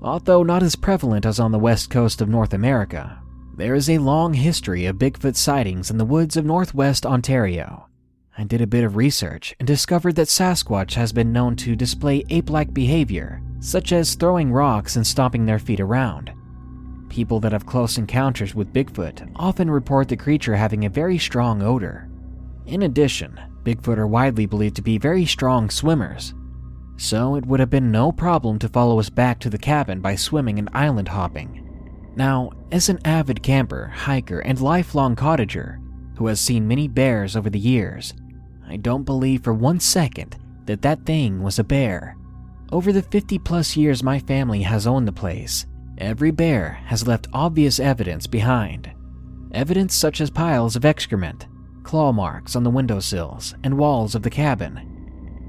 Although 0.02 0.42
not 0.42 0.62
as 0.62 0.76
prevalent 0.76 1.24
as 1.24 1.40
on 1.40 1.52
the 1.52 1.58
west 1.58 1.88
coast 1.88 2.20
of 2.20 2.28
North 2.28 2.52
America, 2.52 3.19
there 3.60 3.74
is 3.74 3.90
a 3.90 3.98
long 3.98 4.32
history 4.32 4.86
of 4.86 4.96
Bigfoot 4.96 5.36
sightings 5.36 5.90
in 5.90 5.98
the 5.98 6.04
woods 6.06 6.38
of 6.38 6.46
northwest 6.46 7.04
Ontario. 7.04 7.86
I 8.38 8.44
did 8.44 8.62
a 8.62 8.66
bit 8.66 8.84
of 8.84 8.96
research 8.96 9.54
and 9.60 9.66
discovered 9.66 10.14
that 10.16 10.28
Sasquatch 10.28 10.94
has 10.94 11.12
been 11.12 11.30
known 11.30 11.56
to 11.56 11.76
display 11.76 12.24
ape 12.30 12.48
like 12.48 12.72
behavior, 12.72 13.42
such 13.60 13.92
as 13.92 14.14
throwing 14.14 14.50
rocks 14.50 14.96
and 14.96 15.06
stomping 15.06 15.44
their 15.44 15.58
feet 15.58 15.78
around. 15.78 16.32
People 17.10 17.38
that 17.40 17.52
have 17.52 17.66
close 17.66 17.98
encounters 17.98 18.54
with 18.54 18.72
Bigfoot 18.72 19.30
often 19.36 19.70
report 19.70 20.08
the 20.08 20.16
creature 20.16 20.56
having 20.56 20.86
a 20.86 20.90
very 20.90 21.18
strong 21.18 21.60
odor. 21.60 22.08
In 22.64 22.84
addition, 22.84 23.38
Bigfoot 23.62 23.98
are 23.98 24.06
widely 24.06 24.46
believed 24.46 24.76
to 24.76 24.82
be 24.82 24.96
very 24.96 25.26
strong 25.26 25.68
swimmers, 25.68 26.32
so 26.96 27.34
it 27.34 27.44
would 27.44 27.60
have 27.60 27.68
been 27.68 27.90
no 27.90 28.10
problem 28.10 28.58
to 28.60 28.70
follow 28.70 28.98
us 28.98 29.10
back 29.10 29.38
to 29.40 29.50
the 29.50 29.58
cabin 29.58 30.00
by 30.00 30.14
swimming 30.14 30.58
and 30.58 30.70
island 30.72 31.08
hopping. 31.08 31.59
Now, 32.16 32.50
as 32.72 32.88
an 32.88 32.98
avid 33.04 33.42
camper, 33.42 33.86
hiker, 33.94 34.40
and 34.40 34.60
lifelong 34.60 35.16
cottager, 35.16 35.78
who 36.16 36.26
has 36.26 36.40
seen 36.40 36.68
many 36.68 36.88
bears 36.88 37.36
over 37.36 37.48
the 37.48 37.58
years, 37.58 38.14
I 38.68 38.76
don't 38.76 39.04
believe 39.04 39.42
for 39.42 39.52
one 39.54 39.80
second 39.80 40.36
that 40.66 40.82
that 40.82 41.06
thing 41.06 41.42
was 41.42 41.58
a 41.58 41.64
bear. 41.64 42.16
Over 42.72 42.92
the 42.92 43.02
50 43.02 43.38
plus 43.40 43.76
years 43.76 44.02
my 44.02 44.18
family 44.18 44.62
has 44.62 44.86
owned 44.86 45.08
the 45.08 45.12
place, 45.12 45.66
every 45.98 46.30
bear 46.30 46.80
has 46.84 47.06
left 47.06 47.28
obvious 47.32 47.80
evidence 47.80 48.26
behind. 48.26 48.90
Evidence 49.52 49.94
such 49.94 50.20
as 50.20 50.30
piles 50.30 50.76
of 50.76 50.84
excrement, 50.84 51.46
claw 51.82 52.12
marks 52.12 52.54
on 52.54 52.62
the 52.62 52.70
windowsills 52.70 53.54
and 53.64 53.76
walls 53.76 54.14
of 54.14 54.22
the 54.22 54.30
cabin, 54.30 54.80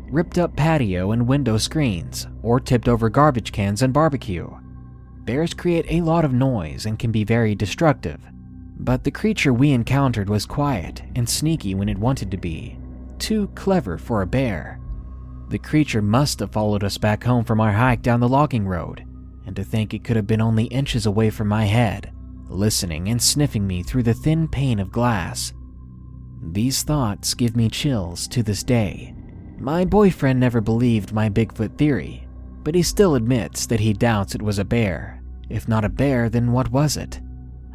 ripped 0.10 0.38
up 0.38 0.56
patio 0.56 1.12
and 1.12 1.28
window 1.28 1.58
screens, 1.58 2.28
or 2.42 2.60
tipped 2.60 2.88
over 2.88 3.10
garbage 3.10 3.52
cans 3.52 3.82
and 3.82 3.94
barbecue. 3.94 4.50
Bears 5.32 5.54
create 5.54 5.86
a 5.88 6.02
lot 6.02 6.26
of 6.26 6.34
noise 6.34 6.86
and 6.86 7.00
can 7.00 7.10
be 7.10 7.24
very 7.24 7.56
destructive, 7.56 8.20
but 8.80 9.06
the 9.06 9.12
creature 9.12 9.54
we 9.54 9.72
encountered 9.72 10.28
was 10.28 10.46
quiet 10.46 11.02
and 11.16 11.30
sneaky 11.30 11.74
when 11.74 11.88
it 11.88 11.98
wanted 11.98 12.30
to 12.32 12.38
be, 12.38 12.78
too 13.18 13.48
clever 13.56 13.98
for 13.98 14.22
a 14.22 14.28
bear. 14.28 14.82
The 15.48 15.58
creature 15.58 16.02
must 16.02 16.42
have 16.42 16.52
followed 16.52 16.84
us 16.84 16.98
back 16.98 17.24
home 17.24 17.46
from 17.46 17.62
our 17.62 17.72
hike 17.72 18.02
down 18.02 18.20
the 18.20 18.28
logging 18.28 18.68
road, 18.68 19.06
and 19.46 19.56
to 19.56 19.64
think 19.64 19.94
it 19.94 20.04
could 20.04 20.18
have 20.18 20.28
been 20.28 20.42
only 20.42 20.66
inches 20.66 21.06
away 21.06 21.30
from 21.30 21.48
my 21.48 21.64
head, 21.64 22.12
listening 22.50 23.08
and 23.08 23.22
sniffing 23.22 23.66
me 23.66 23.84
through 23.84 24.04
the 24.04 24.14
thin 24.14 24.50
pane 24.50 24.80
of 24.80 24.92
glass. 24.92 25.54
These 26.52 26.84
thoughts 26.84 27.36
give 27.36 27.56
me 27.56 27.70
chills 27.70 28.28
to 28.28 28.44
this 28.44 28.64
day. 28.64 29.16
My 29.60 29.86
boyfriend 29.86 30.42
never 30.42 30.60
believed 30.60 31.14
my 31.14 31.30
Bigfoot 31.30 31.78
theory, 31.78 32.28
but 32.66 32.76
he 32.76 32.84
still 32.84 33.16
admits 33.16 33.66
that 33.68 33.80
he 33.80 33.94
doubts 33.94 34.36
it 34.36 34.42
was 34.42 34.60
a 34.60 34.66
bear. 34.66 35.20
If 35.52 35.68
not 35.68 35.84
a 35.84 35.90
bear, 35.90 36.30
then 36.30 36.54
what 36.54 36.72
was 36.72 36.96
it? 36.96 37.20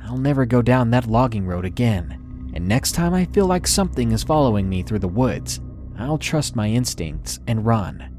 I'll 0.02 0.16
never 0.16 0.46
go 0.46 0.62
down 0.62 0.90
that 0.90 1.06
logging 1.06 1.46
road 1.46 1.66
again, 1.66 2.50
and 2.54 2.66
next 2.66 2.92
time 2.92 3.12
I 3.12 3.26
feel 3.26 3.46
like 3.46 3.66
something 3.66 4.12
is 4.12 4.22
following 4.22 4.68
me 4.68 4.82
through 4.82 5.00
the 5.00 5.08
woods, 5.08 5.60
I'll 5.98 6.16
trust 6.16 6.56
my 6.56 6.68
instincts 6.68 7.38
and 7.46 7.66
run. 7.66 8.12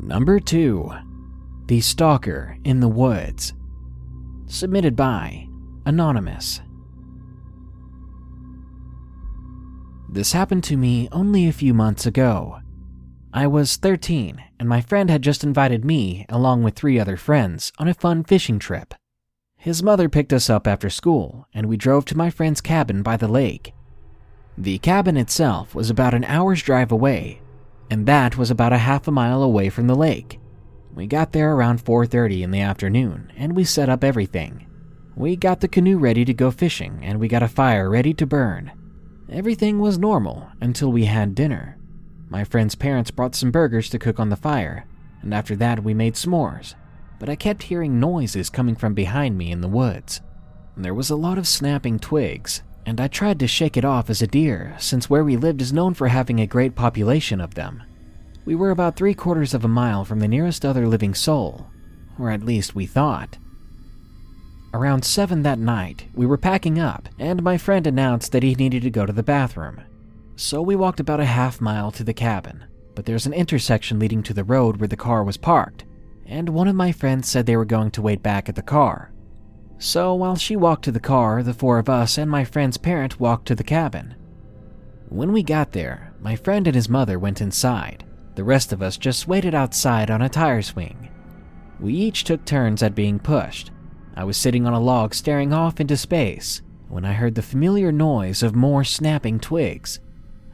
Number 0.00 0.40
2 0.40 0.90
The 1.66 1.80
Stalker 1.82 2.56
in 2.64 2.80
the 2.80 2.88
Woods. 2.88 3.52
Submitted 4.46 4.96
by 4.96 5.46
Anonymous. 5.84 6.62
This 10.08 10.32
happened 10.32 10.64
to 10.64 10.78
me 10.78 11.08
only 11.12 11.46
a 11.46 11.52
few 11.52 11.74
months 11.74 12.06
ago. 12.06 12.60
I 13.32 13.46
was 13.46 13.76
13, 13.76 14.42
and 14.58 14.68
my 14.68 14.80
friend 14.80 15.10
had 15.10 15.22
just 15.22 15.44
invited 15.44 15.84
me, 15.84 16.24
along 16.30 16.62
with 16.62 16.74
three 16.74 16.98
other 16.98 17.16
friends, 17.16 17.72
on 17.78 17.86
a 17.86 17.94
fun 17.94 18.24
fishing 18.24 18.58
trip. 18.58 18.94
His 19.56 19.82
mother 19.82 20.08
picked 20.08 20.32
us 20.32 20.48
up 20.48 20.66
after 20.66 20.88
school, 20.88 21.46
and 21.52 21.66
we 21.66 21.76
drove 21.76 22.06
to 22.06 22.16
my 22.16 22.30
friend's 22.30 22.60
cabin 22.60 23.02
by 23.02 23.16
the 23.16 23.28
lake. 23.28 23.74
The 24.56 24.78
cabin 24.78 25.16
itself 25.16 25.74
was 25.74 25.90
about 25.90 26.14
an 26.14 26.24
hour's 26.24 26.62
drive 26.62 26.90
away, 26.90 27.40
and 27.90 28.06
that 28.06 28.36
was 28.38 28.50
about 28.50 28.72
a 28.72 28.78
half 28.78 29.06
a 29.06 29.12
mile 29.12 29.42
away 29.42 29.68
from 29.68 29.86
the 29.86 29.94
lake. 29.94 30.40
We 30.94 31.06
got 31.06 31.32
there 31.32 31.54
around 31.54 31.80
4:30 31.80 32.42
in 32.42 32.50
the 32.50 32.60
afternoon, 32.60 33.30
and 33.36 33.54
we 33.54 33.64
set 33.64 33.88
up 33.88 34.02
everything. 34.02 34.66
We 35.14 35.36
got 35.36 35.60
the 35.60 35.68
canoe 35.68 35.98
ready 35.98 36.24
to 36.24 36.34
go 36.34 36.50
fishing, 36.50 37.00
and 37.02 37.20
we 37.20 37.28
got 37.28 37.42
a 37.42 37.48
fire 37.48 37.90
ready 37.90 38.14
to 38.14 38.26
burn. 38.26 38.72
Everything 39.30 39.78
was 39.78 39.98
normal 39.98 40.48
until 40.60 40.90
we 40.90 41.04
had 41.04 41.34
dinner. 41.34 41.77
My 42.30 42.44
friend's 42.44 42.74
parents 42.74 43.10
brought 43.10 43.34
some 43.34 43.50
burgers 43.50 43.88
to 43.90 43.98
cook 43.98 44.20
on 44.20 44.28
the 44.28 44.36
fire, 44.36 44.86
and 45.22 45.32
after 45.32 45.56
that 45.56 45.82
we 45.82 45.94
made 45.94 46.14
s'mores. 46.14 46.74
But 47.18 47.28
I 47.28 47.36
kept 47.36 47.64
hearing 47.64 47.98
noises 47.98 48.50
coming 48.50 48.76
from 48.76 48.94
behind 48.94 49.36
me 49.36 49.50
in 49.50 49.60
the 49.60 49.68
woods. 49.68 50.20
There 50.76 50.94
was 50.94 51.10
a 51.10 51.16
lot 51.16 51.38
of 51.38 51.48
snapping 51.48 51.98
twigs, 51.98 52.62
and 52.86 53.00
I 53.00 53.08
tried 53.08 53.38
to 53.40 53.46
shake 53.46 53.76
it 53.76 53.84
off 53.84 54.08
as 54.08 54.22
a 54.22 54.26
deer, 54.26 54.76
since 54.78 55.10
where 55.10 55.24
we 55.24 55.36
lived 55.36 55.60
is 55.60 55.72
known 55.72 55.94
for 55.94 56.08
having 56.08 56.40
a 56.40 56.46
great 56.46 56.74
population 56.74 57.40
of 57.40 57.54
them. 57.54 57.82
We 58.44 58.54
were 58.54 58.70
about 58.70 58.96
three 58.96 59.14
quarters 59.14 59.54
of 59.54 59.64
a 59.64 59.68
mile 59.68 60.04
from 60.04 60.20
the 60.20 60.28
nearest 60.28 60.64
other 60.64 60.86
living 60.86 61.14
soul, 61.14 61.66
or 62.18 62.30
at 62.30 62.44
least 62.44 62.74
we 62.74 62.86
thought. 62.86 63.38
Around 64.72 65.04
7 65.04 65.42
that 65.42 65.58
night, 65.58 66.06
we 66.14 66.26
were 66.26 66.38
packing 66.38 66.78
up, 66.78 67.08
and 67.18 67.42
my 67.42 67.58
friend 67.58 67.86
announced 67.86 68.32
that 68.32 68.42
he 68.42 68.54
needed 68.54 68.82
to 68.82 68.90
go 68.90 69.06
to 69.06 69.12
the 69.12 69.22
bathroom. 69.22 69.80
So 70.38 70.62
we 70.62 70.76
walked 70.76 71.00
about 71.00 71.18
a 71.18 71.24
half 71.24 71.60
mile 71.60 71.90
to 71.90 72.04
the 72.04 72.14
cabin, 72.14 72.64
but 72.94 73.04
there's 73.04 73.26
an 73.26 73.32
intersection 73.32 73.98
leading 73.98 74.22
to 74.22 74.32
the 74.32 74.44
road 74.44 74.76
where 74.76 74.86
the 74.86 74.96
car 74.96 75.24
was 75.24 75.36
parked, 75.36 75.84
and 76.26 76.48
one 76.50 76.68
of 76.68 76.76
my 76.76 76.92
friends 76.92 77.28
said 77.28 77.44
they 77.44 77.56
were 77.56 77.64
going 77.64 77.90
to 77.90 78.02
wait 78.02 78.22
back 78.22 78.48
at 78.48 78.54
the 78.54 78.62
car. 78.62 79.10
So 79.78 80.14
while 80.14 80.36
she 80.36 80.54
walked 80.54 80.84
to 80.84 80.92
the 80.92 81.00
car, 81.00 81.42
the 81.42 81.52
four 81.52 81.80
of 81.80 81.88
us 81.88 82.18
and 82.18 82.30
my 82.30 82.44
friend's 82.44 82.76
parent 82.76 83.18
walked 83.18 83.48
to 83.48 83.56
the 83.56 83.64
cabin. 83.64 84.14
When 85.08 85.32
we 85.32 85.42
got 85.42 85.72
there, 85.72 86.14
my 86.20 86.36
friend 86.36 86.68
and 86.68 86.76
his 86.76 86.88
mother 86.88 87.18
went 87.18 87.40
inside. 87.40 88.04
The 88.36 88.44
rest 88.44 88.72
of 88.72 88.80
us 88.80 88.96
just 88.96 89.26
waited 89.26 89.56
outside 89.56 90.08
on 90.08 90.22
a 90.22 90.28
tire 90.28 90.62
swing. 90.62 91.08
We 91.80 91.94
each 91.94 92.22
took 92.22 92.44
turns 92.44 92.80
at 92.84 92.94
being 92.94 93.18
pushed. 93.18 93.72
I 94.14 94.22
was 94.22 94.36
sitting 94.36 94.68
on 94.68 94.72
a 94.72 94.78
log 94.78 95.14
staring 95.14 95.52
off 95.52 95.80
into 95.80 95.96
space 95.96 96.62
when 96.86 97.04
I 97.04 97.14
heard 97.14 97.34
the 97.34 97.42
familiar 97.42 97.90
noise 97.90 98.44
of 98.44 98.54
more 98.54 98.84
snapping 98.84 99.40
twigs. 99.40 99.98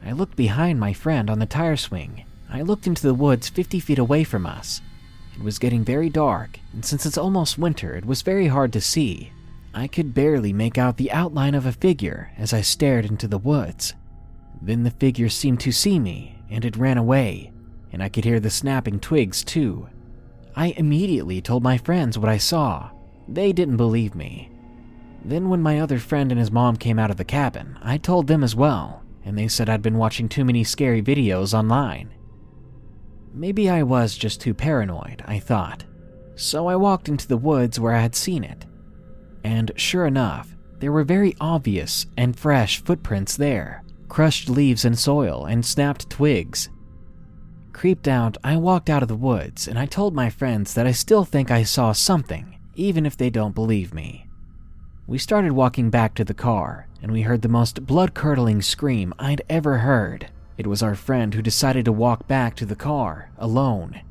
I 0.05 0.11
looked 0.11 0.35
behind 0.35 0.79
my 0.79 0.93
friend 0.93 1.31
on 1.31 1.39
the 1.39 1.47
tire 1.47 1.75
swing. 1.75 2.25
I 2.47 2.61
looked 2.61 2.85
into 2.85 3.01
the 3.01 3.13
woods 3.15 3.49
50 3.49 3.79
feet 3.79 3.97
away 3.97 4.23
from 4.23 4.45
us. 4.45 4.81
It 5.35 5.41
was 5.41 5.57
getting 5.57 5.83
very 5.83 6.09
dark, 6.09 6.59
and 6.73 6.85
since 6.85 7.05
it's 7.05 7.17
almost 7.17 7.57
winter, 7.57 7.95
it 7.95 8.05
was 8.05 8.21
very 8.21 8.47
hard 8.47 8.71
to 8.73 8.81
see. 8.81 9.31
I 9.73 9.87
could 9.87 10.13
barely 10.13 10.53
make 10.53 10.77
out 10.77 10.97
the 10.97 11.11
outline 11.11 11.55
of 11.55 11.65
a 11.65 11.71
figure 11.71 12.31
as 12.37 12.53
I 12.53 12.61
stared 12.61 13.05
into 13.05 13.27
the 13.27 13.39
woods. 13.39 13.93
Then 14.61 14.83
the 14.83 14.91
figure 14.91 15.27
seemed 15.27 15.59
to 15.61 15.71
see 15.71 15.99
me, 15.99 16.37
and 16.49 16.63
it 16.63 16.77
ran 16.77 16.97
away, 16.97 17.51
and 17.91 18.03
I 18.03 18.09
could 18.09 18.23
hear 18.25 18.39
the 18.39 18.49
snapping 18.49 18.99
twigs 18.99 19.43
too. 19.43 19.89
I 20.55 20.67
immediately 20.77 21.41
told 21.41 21.63
my 21.63 21.77
friends 21.77 22.17
what 22.17 22.29
I 22.29 22.37
saw. 22.37 22.91
They 23.27 23.51
didn't 23.51 23.77
believe 23.77 24.15
me. 24.15 24.51
Then, 25.25 25.49
when 25.49 25.61
my 25.61 25.79
other 25.79 25.97
friend 25.97 26.31
and 26.31 26.39
his 26.39 26.51
mom 26.51 26.77
came 26.77 26.99
out 26.99 27.09
of 27.09 27.17
the 27.17 27.25
cabin, 27.25 27.77
I 27.81 27.97
told 27.97 28.27
them 28.27 28.43
as 28.43 28.55
well, 28.55 29.01
and 29.25 29.37
they 29.37 29.47
said 29.47 29.67
I'd 29.67 29.81
been 29.81 29.97
watching 29.97 30.29
too 30.29 30.45
many 30.45 30.63
scary 30.63 31.01
videos 31.01 31.53
online. 31.53 32.13
Maybe 33.33 33.69
I 33.69 33.83
was 33.83 34.15
just 34.15 34.39
too 34.39 34.53
paranoid, 34.53 35.23
I 35.25 35.39
thought. 35.39 35.83
So 36.35 36.67
I 36.67 36.75
walked 36.75 37.09
into 37.09 37.27
the 37.27 37.37
woods 37.37 37.79
where 37.79 37.93
I 37.93 38.01
had 38.01 38.15
seen 38.15 38.43
it. 38.43 38.65
And 39.43 39.71
sure 39.75 40.05
enough, 40.05 40.55
there 40.79 40.91
were 40.91 41.03
very 41.03 41.35
obvious 41.41 42.05
and 42.15 42.37
fresh 42.37 42.81
footprints 42.83 43.35
there 43.35 43.83
crushed 44.07 44.49
leaves 44.49 44.85
and 44.85 44.97
soil 44.97 45.45
and 45.45 45.65
snapped 45.65 46.09
twigs. 46.09 46.69
Creeped 47.73 48.07
out, 48.07 48.37
I 48.43 48.55
walked 48.55 48.89
out 48.89 49.01
of 49.01 49.09
the 49.09 49.15
woods 49.15 49.67
and 49.67 49.77
I 49.77 49.85
told 49.85 50.15
my 50.15 50.29
friends 50.29 50.73
that 50.73 50.87
I 50.87 50.91
still 50.91 51.25
think 51.25 51.51
I 51.51 51.63
saw 51.63 51.91
something, 51.91 52.57
even 52.75 53.05
if 53.05 53.17
they 53.17 53.29
don't 53.29 53.55
believe 53.55 53.93
me. 53.93 54.24
We 55.07 55.19
started 55.19 55.51
walking 55.51 55.91
back 55.91 56.15
to 56.15 56.25
the 56.25 56.33
car, 56.33 56.87
and 56.99 57.11
we 57.11 57.21
heard 57.21 57.43
the 57.43 57.47
most 57.47 57.85
blood 57.85 58.15
curdling 58.15 58.63
scream 58.63 59.13
I'd 59.19 59.43
ever 59.47 59.77
heard. 59.77 60.31
It 60.57 60.65
was 60.65 60.81
our 60.81 60.95
friend 60.95 61.31
who 61.31 61.43
decided 61.43 61.85
to 61.85 61.91
walk 61.91 62.27
back 62.27 62.55
to 62.55 62.65
the 62.65 62.75
car, 62.75 63.29
alone. 63.37 64.01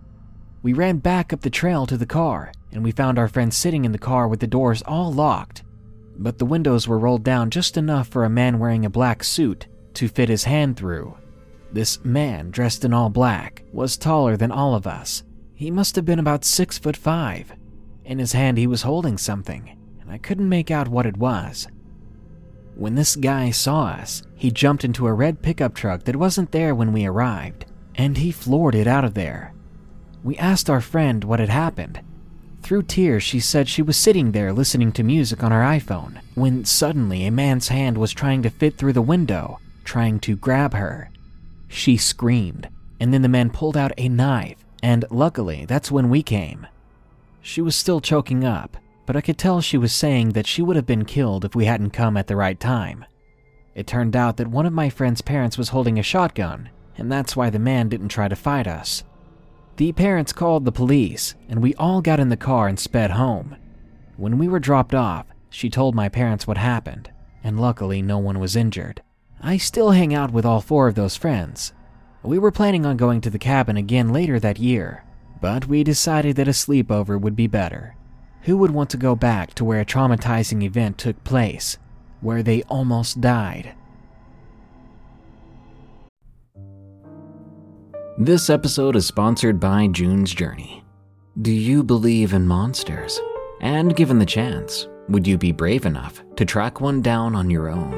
We 0.62 0.72
ran 0.72 0.98
back 0.98 1.32
up 1.32 1.40
the 1.40 1.50
trail 1.50 1.84
to 1.86 1.96
the 1.96 2.06
car, 2.06 2.52
and 2.70 2.84
we 2.84 2.92
found 2.92 3.18
our 3.18 3.26
friend 3.26 3.52
sitting 3.52 3.84
in 3.84 3.90
the 3.90 3.98
car 3.98 4.28
with 4.28 4.38
the 4.38 4.46
doors 4.46 4.82
all 4.82 5.12
locked. 5.12 5.64
But 6.16 6.38
the 6.38 6.46
windows 6.46 6.86
were 6.86 7.00
rolled 7.00 7.24
down 7.24 7.50
just 7.50 7.76
enough 7.76 8.06
for 8.06 8.24
a 8.24 8.30
man 8.30 8.60
wearing 8.60 8.84
a 8.84 8.90
black 8.90 9.24
suit 9.24 9.66
to 9.94 10.06
fit 10.06 10.28
his 10.28 10.44
hand 10.44 10.76
through. 10.76 11.16
This 11.72 12.04
man, 12.04 12.52
dressed 12.52 12.84
in 12.84 12.92
all 12.92 13.10
black, 13.10 13.64
was 13.72 13.96
taller 13.96 14.36
than 14.36 14.52
all 14.52 14.76
of 14.76 14.86
us. 14.86 15.24
He 15.54 15.72
must 15.72 15.96
have 15.96 16.04
been 16.04 16.20
about 16.20 16.44
six 16.44 16.78
foot 16.78 16.96
five. 16.96 17.52
In 18.04 18.20
his 18.20 18.32
hand, 18.32 18.58
he 18.58 18.68
was 18.68 18.82
holding 18.82 19.18
something, 19.18 19.76
and 20.04 20.12
I 20.12 20.18
couldn't 20.18 20.48
make 20.48 20.70
out 20.70 20.88
what 20.88 21.06
it 21.06 21.16
was. 21.16 21.66
When 22.76 22.94
this 22.94 23.16
guy 23.16 23.50
saw 23.50 23.86
us, 23.86 24.22
he 24.36 24.50
jumped 24.50 24.84
into 24.84 25.06
a 25.06 25.12
red 25.12 25.42
pickup 25.42 25.74
truck 25.74 26.04
that 26.04 26.16
wasn't 26.16 26.52
there 26.52 26.74
when 26.74 26.92
we 26.92 27.06
arrived, 27.06 27.66
and 27.94 28.16
he 28.18 28.30
floored 28.30 28.74
it 28.74 28.86
out 28.86 29.04
of 29.04 29.14
there. 29.14 29.54
We 30.22 30.36
asked 30.38 30.68
our 30.68 30.80
friend 30.80 31.22
what 31.24 31.40
had 31.40 31.50
happened. 31.50 32.00
Through 32.62 32.84
tears, 32.84 33.22
she 33.22 33.40
said 33.40 33.68
she 33.68 33.82
was 33.82 33.96
sitting 33.96 34.32
there 34.32 34.52
listening 34.52 34.90
to 34.92 35.02
music 35.02 35.44
on 35.44 35.52
her 35.52 35.60
iPhone 35.60 36.20
when 36.34 36.64
suddenly 36.64 37.26
a 37.26 37.30
man's 37.30 37.68
hand 37.68 37.98
was 37.98 38.12
trying 38.12 38.42
to 38.42 38.50
fit 38.50 38.76
through 38.76 38.94
the 38.94 39.02
window, 39.02 39.58
trying 39.84 40.18
to 40.20 40.36
grab 40.36 40.72
her. 40.72 41.10
She 41.68 41.96
screamed, 41.96 42.68
and 42.98 43.12
then 43.12 43.22
the 43.22 43.28
man 43.28 43.50
pulled 43.50 43.76
out 43.76 43.92
a 43.98 44.08
knife, 44.08 44.64
and 44.82 45.04
luckily, 45.10 45.64
that's 45.66 45.90
when 45.90 46.08
we 46.08 46.22
came. 46.22 46.66
She 47.42 47.60
was 47.60 47.76
still 47.76 48.00
choking 48.00 48.44
up, 48.44 48.78
but 49.06 49.16
I 49.16 49.20
could 49.20 49.38
tell 49.38 49.60
she 49.60 49.78
was 49.78 49.92
saying 49.92 50.30
that 50.30 50.46
she 50.46 50.62
would 50.62 50.76
have 50.76 50.86
been 50.86 51.04
killed 51.04 51.44
if 51.44 51.54
we 51.54 51.64
hadn't 51.64 51.90
come 51.90 52.16
at 52.16 52.26
the 52.26 52.36
right 52.36 52.58
time. 52.58 53.04
It 53.74 53.86
turned 53.86 54.14
out 54.14 54.36
that 54.36 54.48
one 54.48 54.66
of 54.66 54.72
my 54.72 54.88
friend's 54.88 55.20
parents 55.20 55.58
was 55.58 55.70
holding 55.70 55.98
a 55.98 56.02
shotgun, 56.02 56.70
and 56.96 57.10
that's 57.10 57.36
why 57.36 57.50
the 57.50 57.58
man 57.58 57.88
didn't 57.88 58.08
try 58.08 58.28
to 58.28 58.36
fight 58.36 58.66
us. 58.66 59.04
The 59.76 59.92
parents 59.92 60.32
called 60.32 60.64
the 60.64 60.72
police, 60.72 61.34
and 61.48 61.60
we 61.60 61.74
all 61.74 62.00
got 62.00 62.20
in 62.20 62.28
the 62.28 62.36
car 62.36 62.68
and 62.68 62.78
sped 62.78 63.10
home. 63.10 63.56
When 64.16 64.38
we 64.38 64.46
were 64.46 64.60
dropped 64.60 64.94
off, 64.94 65.26
She 65.54 65.70
told 65.70 65.94
my 65.94 66.08
parents 66.08 66.48
what 66.48 66.58
happened, 66.58 67.12
and 67.44 67.60
luckily 67.60 68.02
no 68.02 68.18
one 68.18 68.40
was 68.40 68.56
injured. 68.56 69.02
I 69.40 69.56
still 69.56 69.92
hang 69.92 70.12
out 70.12 70.32
with 70.32 70.44
all 70.44 70.60
four 70.60 70.88
of 70.88 70.96
those 70.96 71.16
friends. 71.16 71.72
We 72.24 72.40
were 72.40 72.50
planning 72.50 72.84
on 72.84 72.96
going 72.96 73.20
to 73.20 73.30
the 73.30 73.38
cabin 73.38 73.76
again 73.76 74.12
later 74.12 74.40
that 74.40 74.58
year, 74.58 75.04
but 75.40 75.68
we 75.68 75.84
decided 75.84 76.34
that 76.34 76.48
a 76.48 76.50
sleepover 76.50 77.20
would 77.20 77.36
be 77.36 77.46
better. 77.46 77.94
Who 78.44 78.58
would 78.58 78.72
want 78.72 78.90
to 78.90 78.98
go 78.98 79.14
back 79.16 79.54
to 79.54 79.64
where 79.64 79.80
a 79.80 79.86
traumatizing 79.86 80.62
event 80.62 80.98
took 80.98 81.22
place, 81.24 81.78
where 82.20 82.42
they 82.42 82.62
almost 82.64 83.22
died? 83.22 83.74
This 88.18 88.50
episode 88.50 88.96
is 88.96 89.06
sponsored 89.06 89.58
by 89.58 89.86
June's 89.86 90.34
Journey. 90.34 90.84
Do 91.40 91.50
you 91.50 91.82
believe 91.82 92.34
in 92.34 92.46
monsters? 92.46 93.18
And 93.62 93.96
given 93.96 94.18
the 94.18 94.26
chance, 94.26 94.88
would 95.08 95.26
you 95.26 95.38
be 95.38 95.50
brave 95.50 95.86
enough 95.86 96.22
to 96.36 96.44
track 96.44 96.82
one 96.82 97.00
down 97.00 97.34
on 97.34 97.48
your 97.48 97.70
own? 97.70 97.94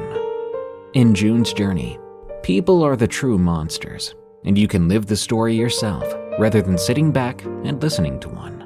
In 0.95 1.13
June's 1.13 1.53
Journey, 1.53 1.99
people 2.45 2.85
are 2.85 2.97
the 2.97 3.09
true 3.09 3.37
monsters, 3.37 4.15
and 4.45 4.57
you 4.57 4.69
can 4.69 4.87
live 4.87 5.07
the 5.07 5.17
story 5.17 5.57
yourself 5.57 6.07
rather 6.39 6.63
than 6.63 6.79
sitting 6.79 7.11
back 7.11 7.43
and 7.45 7.83
listening 7.83 8.21
to 8.21 8.29
one. 8.29 8.66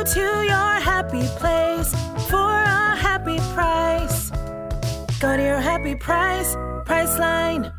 Go 0.00 0.06
to 0.14 0.44
your 0.46 0.80
happy 0.80 1.28
place 1.36 1.92
for 2.30 2.38
a 2.38 2.96
happy 2.96 3.36
price. 3.52 4.30
Go 5.20 5.36
to 5.36 5.42
your 5.42 5.60
happy 5.60 5.94
price, 5.94 6.54
Priceline. 6.86 7.70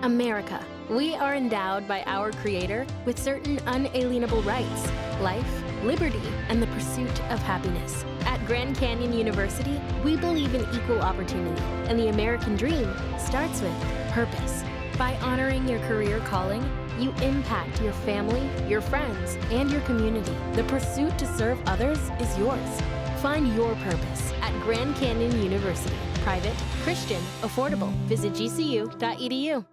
America. 0.00 0.64
We 0.88 1.14
are 1.16 1.34
endowed 1.34 1.86
by 1.86 2.02
our 2.04 2.32
Creator 2.32 2.86
with 3.04 3.18
certain 3.18 3.60
unalienable 3.66 4.40
rights 4.40 4.90
life, 5.20 5.62
liberty, 5.84 6.22
and 6.48 6.62
the 6.62 6.66
pursuit 6.68 7.20
of 7.30 7.38
happiness. 7.40 8.06
At 8.20 8.42
Grand 8.46 8.78
Canyon 8.78 9.12
University, 9.12 9.78
we 10.02 10.16
believe 10.16 10.54
in 10.54 10.62
equal 10.74 11.02
opportunity, 11.02 11.60
and 11.90 11.98
the 11.98 12.08
American 12.08 12.56
dream 12.56 12.90
starts 13.18 13.60
with 13.60 13.78
purpose. 14.12 14.64
By 14.96 15.14
honoring 15.16 15.68
your 15.68 15.80
career 15.80 16.20
calling, 16.20 16.62
you 17.00 17.10
impact 17.22 17.80
your 17.80 17.92
family, 17.92 18.48
your 18.68 18.80
friends, 18.80 19.36
and 19.50 19.70
your 19.70 19.80
community. 19.82 20.34
The 20.52 20.64
pursuit 20.64 21.16
to 21.18 21.26
serve 21.36 21.58
others 21.66 21.98
is 22.20 22.36
yours. 22.38 22.80
Find 23.20 23.54
your 23.54 23.74
purpose 23.76 24.32
at 24.42 24.52
Grand 24.62 24.96
Canyon 24.96 25.42
University. 25.42 25.96
Private, 26.22 26.54
Christian, 26.82 27.22
affordable. 27.42 27.92
Visit 28.06 28.32
gcu.edu. 28.32 29.64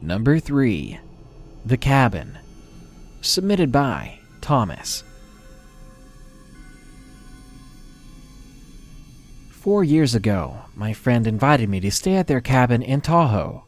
Number 0.00 0.38
3 0.38 1.00
The 1.66 1.76
Cabin. 1.76 2.38
Submitted 3.20 3.72
by 3.72 4.18
Thomas. 4.40 5.02
Four 9.50 9.84
years 9.84 10.14
ago, 10.14 10.56
my 10.74 10.92
friend 10.92 11.26
invited 11.26 11.68
me 11.68 11.80
to 11.80 11.90
stay 11.90 12.14
at 12.14 12.26
their 12.26 12.40
cabin 12.40 12.80
in 12.80 13.00
Tahoe. 13.00 13.64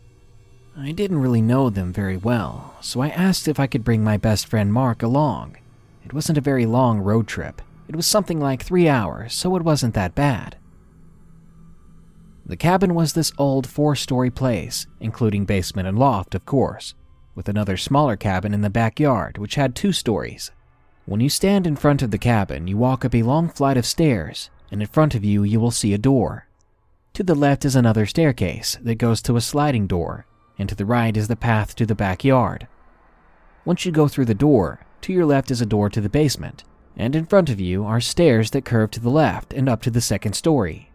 I 0.82 0.92
didn't 0.92 1.20
really 1.20 1.42
know 1.42 1.68
them 1.68 1.92
very 1.92 2.16
well, 2.16 2.74
so 2.80 3.02
I 3.02 3.10
asked 3.10 3.46
if 3.46 3.60
I 3.60 3.66
could 3.66 3.84
bring 3.84 4.02
my 4.02 4.16
best 4.16 4.46
friend 4.46 4.72
Mark 4.72 5.02
along. 5.02 5.58
It 6.06 6.14
wasn't 6.14 6.38
a 6.38 6.40
very 6.40 6.64
long 6.64 7.00
road 7.00 7.26
trip. 7.26 7.60
It 7.86 7.94
was 7.94 8.06
something 8.06 8.40
like 8.40 8.62
three 8.62 8.88
hours, 8.88 9.34
so 9.34 9.56
it 9.56 9.62
wasn't 9.62 9.92
that 9.92 10.14
bad. 10.14 10.56
The 12.46 12.56
cabin 12.56 12.94
was 12.94 13.12
this 13.12 13.30
old 13.36 13.66
four 13.66 13.94
story 13.94 14.30
place, 14.30 14.86
including 15.00 15.44
basement 15.44 15.86
and 15.86 15.98
loft, 15.98 16.34
of 16.34 16.46
course, 16.46 16.94
with 17.34 17.46
another 17.46 17.76
smaller 17.76 18.16
cabin 18.16 18.54
in 18.54 18.62
the 18.62 18.70
backyard, 18.70 19.36
which 19.36 19.56
had 19.56 19.74
two 19.74 19.92
stories. 19.92 20.50
When 21.04 21.20
you 21.20 21.28
stand 21.28 21.66
in 21.66 21.76
front 21.76 22.00
of 22.00 22.10
the 22.10 22.16
cabin, 22.16 22.66
you 22.66 22.78
walk 22.78 23.04
up 23.04 23.14
a 23.14 23.22
long 23.22 23.50
flight 23.50 23.76
of 23.76 23.84
stairs, 23.84 24.48
and 24.70 24.80
in 24.80 24.88
front 24.88 25.14
of 25.14 25.26
you, 25.26 25.42
you 25.42 25.60
will 25.60 25.70
see 25.70 25.92
a 25.92 25.98
door. 25.98 26.46
To 27.12 27.22
the 27.22 27.34
left 27.34 27.66
is 27.66 27.76
another 27.76 28.06
staircase 28.06 28.78
that 28.80 28.94
goes 28.94 29.20
to 29.22 29.36
a 29.36 29.42
sliding 29.42 29.86
door, 29.86 30.24
and 30.60 30.68
to 30.68 30.74
the 30.74 30.84
right 30.84 31.16
is 31.16 31.26
the 31.26 31.36
path 31.36 31.74
to 31.74 31.86
the 31.86 31.94
backyard. 31.94 32.68
Once 33.64 33.86
you 33.86 33.90
go 33.90 34.06
through 34.06 34.26
the 34.26 34.34
door, 34.34 34.80
to 35.00 35.12
your 35.12 35.24
left 35.24 35.50
is 35.50 35.62
a 35.62 35.66
door 35.66 35.88
to 35.88 36.02
the 36.02 36.08
basement, 36.08 36.64
and 36.96 37.16
in 37.16 37.24
front 37.24 37.48
of 37.48 37.58
you 37.58 37.84
are 37.84 38.00
stairs 38.00 38.50
that 38.50 38.66
curve 38.66 38.90
to 38.90 39.00
the 39.00 39.10
left 39.10 39.54
and 39.54 39.68
up 39.68 39.80
to 39.80 39.90
the 39.90 40.02
second 40.02 40.34
story. 40.34 40.90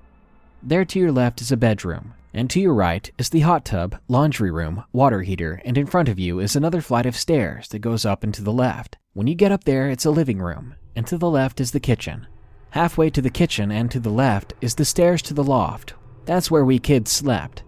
There 0.62 0.86
to 0.86 0.99
your 0.99 1.12
left 1.12 1.41
is 1.41 1.51
a 1.51 1.58
bedroom, 1.58 2.13
and 2.32 2.47
to 2.51 2.60
your 2.60 2.75
right 2.75 3.10
is 3.17 3.30
the 3.30 3.39
hot 3.39 3.65
tub, 3.65 3.97
laundry 4.08 4.51
room, 4.51 4.84
water 4.93 5.23
heater, 5.23 5.62
and 5.65 5.78
in 5.78 5.88
front 5.88 6.10
of 6.10 6.19
you 6.19 6.39
is 6.39 6.56
another 6.56 6.82
flight 6.82 7.08
of 7.08 7.15
stairs 7.15 7.67
that 7.69 7.80
goes 7.80 8.06
up 8.06 8.23
and 8.23 8.36
to 8.36 8.43
the 8.43 8.54
left. 8.54 8.97
When 9.13 9.25
you 9.25 9.34
get 9.34 9.51
up 9.51 9.63
there, 9.63 9.89
it's 9.89 10.06
a 10.06 10.12
living 10.12 10.39
room, 10.39 10.75
and 10.95 11.08
to 11.08 11.17
the 11.17 11.30
left 11.30 11.60
is 11.60 11.71
the 11.71 11.80
kitchen. 11.80 12.28
Halfway 12.71 13.10
to 13.10 13.21
the 13.21 13.30
kitchen 13.32 13.71
and 13.71 13.89
to 13.89 13.99
the 13.99 14.12
left 14.12 14.54
is 14.62 14.75
the 14.75 14.86
stairs 14.86 15.23
to 15.23 15.34
the 15.34 15.43
loft. 15.43 15.95
That's 16.25 16.51
where 16.51 16.65
we 16.65 16.78
kids 16.78 17.10
slept. 17.10 17.63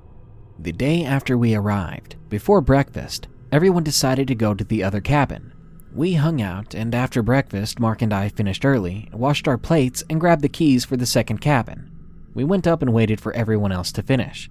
The 0.60 0.72
day 0.72 1.04
after 1.04 1.38
we 1.38 1.54
arrived, 1.54 2.16
before 2.30 2.62
breakfast, 2.62 3.28
everyone 3.52 3.84
decided 3.84 4.28
to 4.28 4.36
go 4.36 4.56
to 4.56 4.64
the 4.64 4.84
other 4.84 5.02
cabin. 5.02 5.54
We 5.94 6.16
hung 6.16 6.42
out, 6.42 6.74
and 6.74 6.96
after 6.96 7.22
breakfast, 7.22 7.80
Mark 7.80 8.02
and 8.02 8.12
I 8.12 8.30
finished 8.30 8.66
early, 8.66 9.08
washed 9.14 9.48
our 9.48 9.60
plates, 9.60 10.04
and 10.10 10.20
grabbed 10.20 10.42
the 10.42 10.50
keys 10.50 10.84
for 10.84 10.98
the 10.98 11.06
second 11.06 11.42
cabin. 11.42 11.92
We 12.34 12.44
went 12.44 12.66
up 12.66 12.82
and 12.82 12.92
waited 12.92 13.22
for 13.22 13.34
everyone 13.34 13.72
else 13.72 13.92
to 13.94 14.02
finish. 14.02 14.50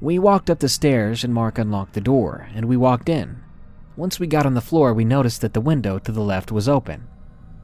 We 0.00 0.20
walked 0.20 0.50
up 0.50 0.60
the 0.60 0.68
stairs 0.68 1.24
and 1.24 1.34
Mark 1.34 1.58
unlocked 1.58 1.94
the 1.94 2.00
door, 2.00 2.48
and 2.54 2.66
we 2.66 2.76
walked 2.76 3.08
in. 3.08 3.42
Once 3.96 4.20
we 4.20 4.28
got 4.28 4.46
on 4.46 4.54
the 4.54 4.60
floor, 4.60 4.94
we 4.94 5.04
noticed 5.04 5.40
that 5.40 5.52
the 5.52 5.60
window 5.60 5.98
to 5.98 6.12
the 6.12 6.22
left 6.22 6.52
was 6.52 6.68
open. 6.68 7.08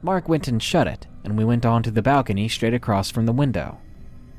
Mark 0.01 0.27
went 0.27 0.47
and 0.47 0.61
shut 0.61 0.87
it, 0.87 1.07
and 1.23 1.37
we 1.37 1.45
went 1.45 1.65
on 1.65 1.83
to 1.83 1.91
the 1.91 2.01
balcony 2.01 2.47
straight 2.47 2.73
across 2.73 3.09
from 3.09 3.25
the 3.25 3.33
window. 3.33 3.79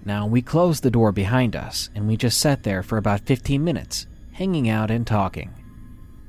Now, 0.04 0.26
we 0.26 0.42
closed 0.42 0.82
the 0.82 0.90
door 0.90 1.12
behind 1.12 1.54
us, 1.56 1.90
and 1.94 2.06
we 2.06 2.16
just 2.16 2.38
sat 2.40 2.62
there 2.62 2.82
for 2.82 2.96
about 2.96 3.26
15 3.26 3.62
minutes, 3.62 4.06
hanging 4.32 4.68
out 4.68 4.90
and 4.90 5.06
talking. 5.06 5.52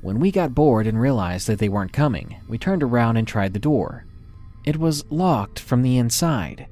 When 0.02 0.18
we 0.18 0.30
got 0.30 0.54
bored 0.54 0.86
and 0.86 1.00
realized 1.00 1.46
that 1.46 1.58
they 1.58 1.68
weren't 1.68 1.92
coming, 1.92 2.40
we 2.48 2.58
turned 2.58 2.82
around 2.82 3.16
and 3.16 3.28
tried 3.28 3.52
the 3.52 3.58
door. 3.58 4.06
It 4.64 4.78
was 4.78 5.04
locked 5.10 5.58
from 5.58 5.82
the 5.82 5.98
inside. 5.98 6.66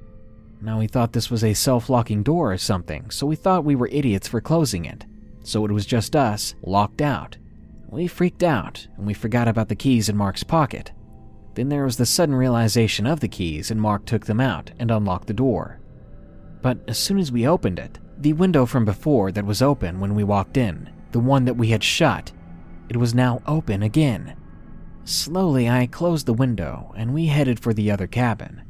Now, 0.60 0.78
we 0.78 0.86
thought 0.86 1.12
this 1.12 1.30
was 1.30 1.44
a 1.44 1.54
self 1.54 1.88
locking 1.88 2.22
door 2.22 2.52
or 2.52 2.58
something, 2.58 3.10
so 3.10 3.26
we 3.26 3.36
thought 3.36 3.64
we 3.64 3.76
were 3.76 3.88
idiots 3.88 4.28
for 4.28 4.40
closing 4.40 4.84
it. 4.84 5.04
So 5.44 5.64
it 5.64 5.70
was 5.70 5.86
just 5.86 6.16
us, 6.16 6.54
locked 6.62 7.00
out. 7.00 7.36
We 7.88 8.06
freaked 8.06 8.42
out, 8.42 8.86
and 8.96 9.06
we 9.06 9.14
forgot 9.14 9.48
about 9.48 9.68
the 9.68 9.76
keys 9.76 10.08
in 10.08 10.16
Mark's 10.16 10.42
pocket. 10.42 10.92
Then 11.54 11.70
there 11.70 11.84
was 11.84 11.96
the 11.96 12.06
sudden 12.06 12.34
realization 12.34 13.06
of 13.06 13.20
the 13.20 13.28
keys, 13.28 13.70
and 13.70 13.80
Mark 13.80 14.04
took 14.04 14.26
them 14.26 14.40
out 14.40 14.70
and 14.78 14.90
unlocked 14.90 15.26
the 15.26 15.32
door. 15.32 15.77
But 16.62 16.78
as 16.88 16.98
soon 16.98 17.18
as 17.18 17.30
we 17.30 17.46
opened 17.46 17.78
it, 17.78 17.98
the 18.18 18.32
window 18.32 18.66
from 18.66 18.84
before 18.84 19.30
that 19.32 19.44
was 19.44 19.62
open 19.62 20.00
when 20.00 20.14
we 20.14 20.24
walked 20.24 20.56
in, 20.56 20.90
the 21.12 21.20
one 21.20 21.44
that 21.44 21.56
we 21.56 21.68
had 21.68 21.84
shut, 21.84 22.32
it 22.88 22.96
was 22.96 23.14
now 23.14 23.42
open 23.46 23.82
again. 23.82 24.34
Slowly, 25.04 25.68
I 25.68 25.86
closed 25.86 26.26
the 26.26 26.32
window 26.32 26.92
and 26.96 27.14
we 27.14 27.26
headed 27.26 27.60
for 27.60 27.72
the 27.72 27.90
other 27.90 28.06
cabin. 28.06 28.62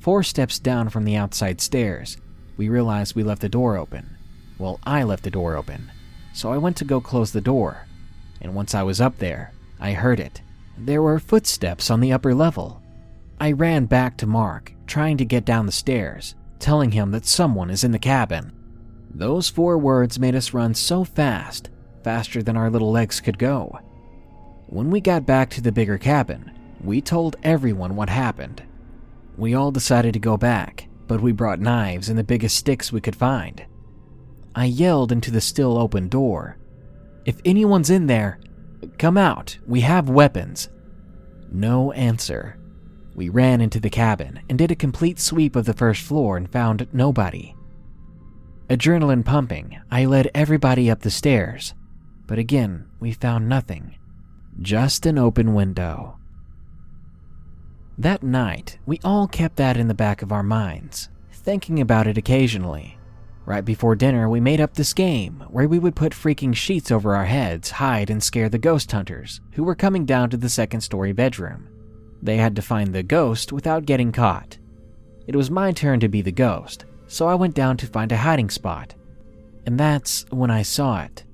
Four 0.00 0.22
steps 0.22 0.58
down 0.58 0.88
from 0.88 1.04
the 1.04 1.16
outside 1.16 1.60
stairs, 1.60 2.16
we 2.56 2.68
realized 2.68 3.14
we 3.14 3.22
left 3.22 3.40
the 3.40 3.48
door 3.48 3.76
open. 3.76 4.16
Well, 4.58 4.80
I 4.84 5.02
left 5.02 5.22
the 5.22 5.30
door 5.30 5.56
open, 5.56 5.90
so 6.32 6.52
I 6.52 6.58
went 6.58 6.76
to 6.78 6.84
go 6.84 7.00
close 7.00 7.32
the 7.32 7.40
door. 7.40 7.86
And 8.40 8.54
once 8.54 8.74
I 8.74 8.82
was 8.82 9.00
up 9.00 9.18
there, 9.18 9.52
I 9.80 9.92
heard 9.92 10.20
it. 10.20 10.42
There 10.76 11.02
were 11.02 11.18
footsteps 11.18 11.90
on 11.90 12.00
the 12.00 12.12
upper 12.12 12.34
level. 12.34 12.82
I 13.40 13.52
ran 13.52 13.86
back 13.86 14.16
to 14.18 14.26
Mark, 14.26 14.72
trying 14.86 15.16
to 15.18 15.24
get 15.24 15.44
down 15.44 15.66
the 15.66 15.72
stairs, 15.72 16.34
telling 16.64 16.92
him 16.92 17.10
that 17.10 17.26
someone 17.26 17.68
is 17.68 17.84
in 17.84 17.92
the 17.92 17.98
cabin. 17.98 18.50
Those 19.14 19.50
four 19.50 19.76
words 19.76 20.18
made 20.18 20.34
us 20.34 20.54
run 20.54 20.72
so 20.72 21.04
fast, 21.04 21.68
faster 22.02 22.42
than 22.42 22.56
our 22.56 22.70
little 22.70 22.90
legs 22.90 23.20
could 23.20 23.36
go. 23.38 23.78
When 24.68 24.90
we 24.90 25.02
got 25.02 25.26
back 25.26 25.50
to 25.50 25.60
the 25.60 25.70
bigger 25.70 25.98
cabin, 25.98 26.50
we 26.82 27.02
told 27.02 27.36
everyone 27.42 27.96
what 27.96 28.08
happened. 28.08 28.62
We 29.36 29.52
all 29.52 29.72
decided 29.72 30.14
to 30.14 30.18
go 30.18 30.38
back, 30.38 30.88
but 31.06 31.20
we 31.20 31.32
brought 31.32 31.60
knives 31.60 32.08
and 32.08 32.18
the 32.18 32.24
biggest 32.24 32.56
sticks 32.56 32.90
we 32.90 33.02
could 33.02 33.14
find. 33.14 33.66
I 34.54 34.64
yelled 34.64 35.12
into 35.12 35.30
the 35.30 35.42
still 35.42 35.76
open 35.76 36.08
door 36.08 36.56
If 37.26 37.42
anyone's 37.44 37.90
in 37.90 38.06
there, 38.06 38.40
come 38.96 39.18
out, 39.18 39.58
we 39.66 39.82
have 39.82 40.08
weapons. 40.08 40.70
No 41.52 41.92
answer. 41.92 42.56
We 43.14 43.28
ran 43.28 43.60
into 43.60 43.78
the 43.78 43.90
cabin 43.90 44.40
and 44.48 44.58
did 44.58 44.70
a 44.70 44.76
complete 44.76 45.20
sweep 45.20 45.54
of 45.54 45.66
the 45.66 45.72
first 45.72 46.02
floor 46.02 46.36
and 46.36 46.50
found 46.50 46.86
nobody. 46.92 47.54
Adrenaline 48.68 49.24
pumping, 49.24 49.78
I 49.90 50.04
led 50.06 50.30
everybody 50.34 50.90
up 50.90 51.00
the 51.00 51.10
stairs, 51.10 51.74
but 52.26 52.38
again, 52.38 52.86
we 52.98 53.12
found 53.12 53.48
nothing. 53.48 53.96
Just 54.60 55.06
an 55.06 55.18
open 55.18 55.54
window. 55.54 56.18
That 57.98 58.22
night, 58.22 58.78
we 58.86 58.98
all 59.04 59.28
kept 59.28 59.56
that 59.56 59.76
in 59.76 59.86
the 59.86 59.94
back 59.94 60.22
of 60.22 60.32
our 60.32 60.42
minds, 60.42 61.08
thinking 61.30 61.80
about 61.80 62.06
it 62.06 62.18
occasionally. 62.18 62.98
Right 63.46 63.64
before 63.64 63.94
dinner, 63.94 64.28
we 64.28 64.40
made 64.40 64.60
up 64.60 64.74
this 64.74 64.94
game 64.94 65.44
where 65.48 65.68
we 65.68 65.78
would 65.78 65.94
put 65.94 66.12
freaking 66.12 66.56
sheets 66.56 66.90
over 66.90 67.14
our 67.14 67.26
heads, 67.26 67.72
hide, 67.72 68.08
and 68.08 68.22
scare 68.22 68.48
the 68.48 68.58
ghost 68.58 68.90
hunters 68.90 69.40
who 69.52 69.62
were 69.62 69.74
coming 69.74 70.06
down 70.06 70.30
to 70.30 70.36
the 70.36 70.48
second 70.48 70.80
story 70.80 71.12
bedroom. 71.12 71.68
They 72.24 72.38
had 72.38 72.56
to 72.56 72.62
find 72.62 72.94
the 72.94 73.02
ghost 73.02 73.52
without 73.52 73.84
getting 73.84 74.10
caught. 74.10 74.56
It 75.26 75.36
was 75.36 75.50
my 75.50 75.72
turn 75.72 76.00
to 76.00 76.08
be 76.08 76.22
the 76.22 76.32
ghost, 76.32 76.86
so 77.06 77.28
I 77.28 77.34
went 77.34 77.54
down 77.54 77.76
to 77.76 77.86
find 77.86 78.10
a 78.10 78.16
hiding 78.16 78.48
spot. 78.48 78.94
And 79.66 79.78
that's 79.78 80.24
when 80.30 80.50
I 80.50 80.62
saw 80.62 81.02
it. 81.02 81.24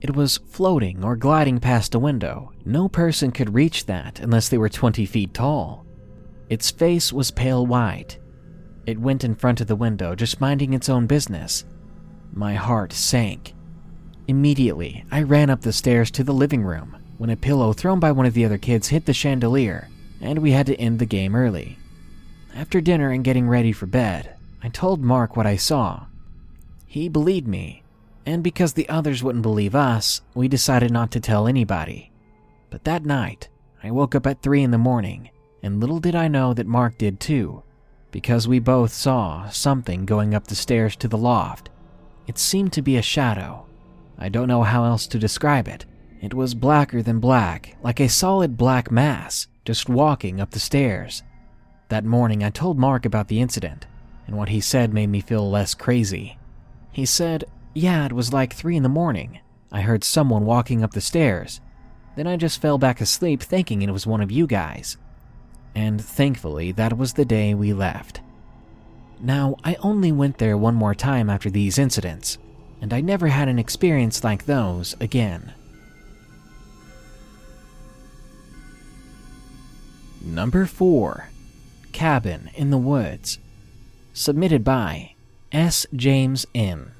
It 0.00 0.16
was 0.16 0.40
floating 0.48 1.04
or 1.04 1.14
gliding 1.14 1.60
past 1.60 1.94
a 1.94 2.00
window. 2.00 2.50
No 2.64 2.88
person 2.88 3.30
could 3.30 3.54
reach 3.54 3.86
that 3.86 4.18
unless 4.18 4.48
they 4.48 4.58
were 4.58 4.68
20 4.68 5.06
feet 5.06 5.32
tall. 5.32 5.86
Its 6.50 6.72
face 6.72 7.12
was 7.12 7.30
pale 7.30 7.64
white. 7.64 8.18
It 8.86 8.98
went 8.98 9.22
in 9.22 9.36
front 9.36 9.60
of 9.60 9.68
the 9.68 9.76
window, 9.76 10.16
just 10.16 10.40
minding 10.40 10.74
its 10.74 10.88
own 10.88 11.06
business. 11.06 11.64
My 12.32 12.54
heart 12.54 12.92
sank. 12.92 13.54
Immediately, 14.26 15.04
I 15.12 15.22
ran 15.22 15.48
up 15.48 15.60
the 15.60 15.72
stairs 15.72 16.10
to 16.12 16.24
the 16.24 16.34
living 16.34 16.64
room 16.64 16.96
when 17.18 17.30
a 17.30 17.36
pillow 17.36 17.72
thrown 17.72 18.00
by 18.00 18.10
one 18.10 18.26
of 18.26 18.34
the 18.34 18.44
other 18.44 18.58
kids 18.58 18.88
hit 18.88 19.06
the 19.06 19.14
chandelier, 19.14 19.88
and 20.22 20.38
we 20.38 20.52
had 20.52 20.64
to 20.66 20.76
end 20.76 20.98
the 20.98 21.06
game 21.06 21.36
early. 21.36 21.78
After 22.54 22.80
dinner 22.80 23.10
and 23.10 23.22
getting 23.22 23.48
ready 23.48 23.72
for 23.72 23.86
bed, 23.86 24.34
I 24.62 24.70
told 24.70 25.02
Mark 25.02 25.36
what 25.36 25.46
I 25.46 25.56
saw. 25.56 26.06
He 26.86 27.10
believed 27.10 27.46
me 27.46 27.82
and 28.26 28.42
because 28.42 28.74
the 28.74 28.88
others 28.88 29.22
wouldn't 29.22 29.42
believe 29.42 29.74
us, 29.74 30.20
we 30.34 30.48
decided 30.48 30.90
not 30.90 31.10
to 31.12 31.20
tell 31.20 31.46
anybody. 31.48 32.12
But 32.70 32.84
that 32.84 33.04
night, 33.04 33.48
I 33.82 33.90
woke 33.90 34.14
up 34.14 34.26
at 34.26 34.42
3 34.42 34.62
in 34.62 34.70
the 34.70 34.78
morning, 34.78 35.30
and 35.62 35.80
little 35.80 35.98
did 35.98 36.14
I 36.14 36.28
know 36.28 36.54
that 36.54 36.66
Mark 36.66 36.98
did 36.98 37.18
too, 37.18 37.62
because 38.10 38.46
we 38.46 38.58
both 38.58 38.92
saw 38.92 39.48
something 39.48 40.06
going 40.06 40.34
up 40.34 40.46
the 40.46 40.54
stairs 40.54 40.94
to 40.96 41.08
the 41.08 41.18
loft. 41.18 41.70
It 42.26 42.38
seemed 42.38 42.72
to 42.74 42.82
be 42.82 42.96
a 42.96 43.02
shadow. 43.02 43.66
I 44.18 44.28
don't 44.28 44.48
know 44.48 44.62
how 44.62 44.84
else 44.84 45.06
to 45.08 45.18
describe 45.18 45.66
it. 45.66 45.84
It 46.20 46.34
was 46.34 46.54
blacker 46.54 47.02
than 47.02 47.18
black, 47.18 47.76
like 47.82 47.98
a 47.98 48.08
solid 48.08 48.56
black 48.56 48.92
mass, 48.92 49.48
just 49.64 49.88
walking 49.88 50.40
up 50.40 50.50
the 50.50 50.60
stairs. 50.60 51.22
That 51.88 52.04
morning, 52.04 52.42
I 52.42 52.50
told 52.50 52.78
Mark 52.78 53.04
about 53.04 53.28
the 53.28 53.40
incident, 53.40 53.86
and 54.26 54.36
what 54.36 54.48
he 54.48 54.60
said 54.60 54.92
made 54.92 55.08
me 55.08 55.20
feel 55.20 55.50
less 55.50 55.74
crazy. 55.74 56.38
He 56.90 57.06
said 57.06 57.44
yeah, 57.74 58.04
it 58.04 58.12
was 58.12 58.32
like 58.32 58.52
3 58.52 58.76
in 58.76 58.82
the 58.82 58.88
morning. 58.88 59.40
I 59.70 59.80
heard 59.80 60.04
someone 60.04 60.44
walking 60.44 60.82
up 60.82 60.92
the 60.92 61.00
stairs. 61.00 61.60
Then 62.16 62.26
I 62.26 62.36
just 62.36 62.60
fell 62.60 62.76
back 62.76 63.00
asleep 63.00 63.42
thinking 63.42 63.80
it 63.80 63.90
was 63.90 64.06
one 64.06 64.20
of 64.20 64.30
you 64.30 64.46
guys. 64.46 64.98
And 65.74 66.02
thankfully, 66.02 66.72
that 66.72 66.98
was 66.98 67.14
the 67.14 67.24
day 67.24 67.54
we 67.54 67.72
left. 67.72 68.20
Now, 69.20 69.56
I 69.64 69.76
only 69.76 70.12
went 70.12 70.36
there 70.36 70.58
one 70.58 70.74
more 70.74 70.94
time 70.94 71.30
after 71.30 71.48
these 71.48 71.78
incidents, 71.78 72.36
and 72.82 72.92
I 72.92 73.00
never 73.00 73.28
had 73.28 73.48
an 73.48 73.58
experience 73.58 74.22
like 74.22 74.44
those 74.44 74.94
again. 75.00 75.54
Number 80.24 80.66
4 80.66 81.30
Cabin 81.90 82.50
in 82.54 82.70
the 82.70 82.78
Woods. 82.78 83.38
Submitted 84.12 84.62
by 84.62 85.14
S. 85.50 85.84
James 85.96 86.46
M. 86.54 86.92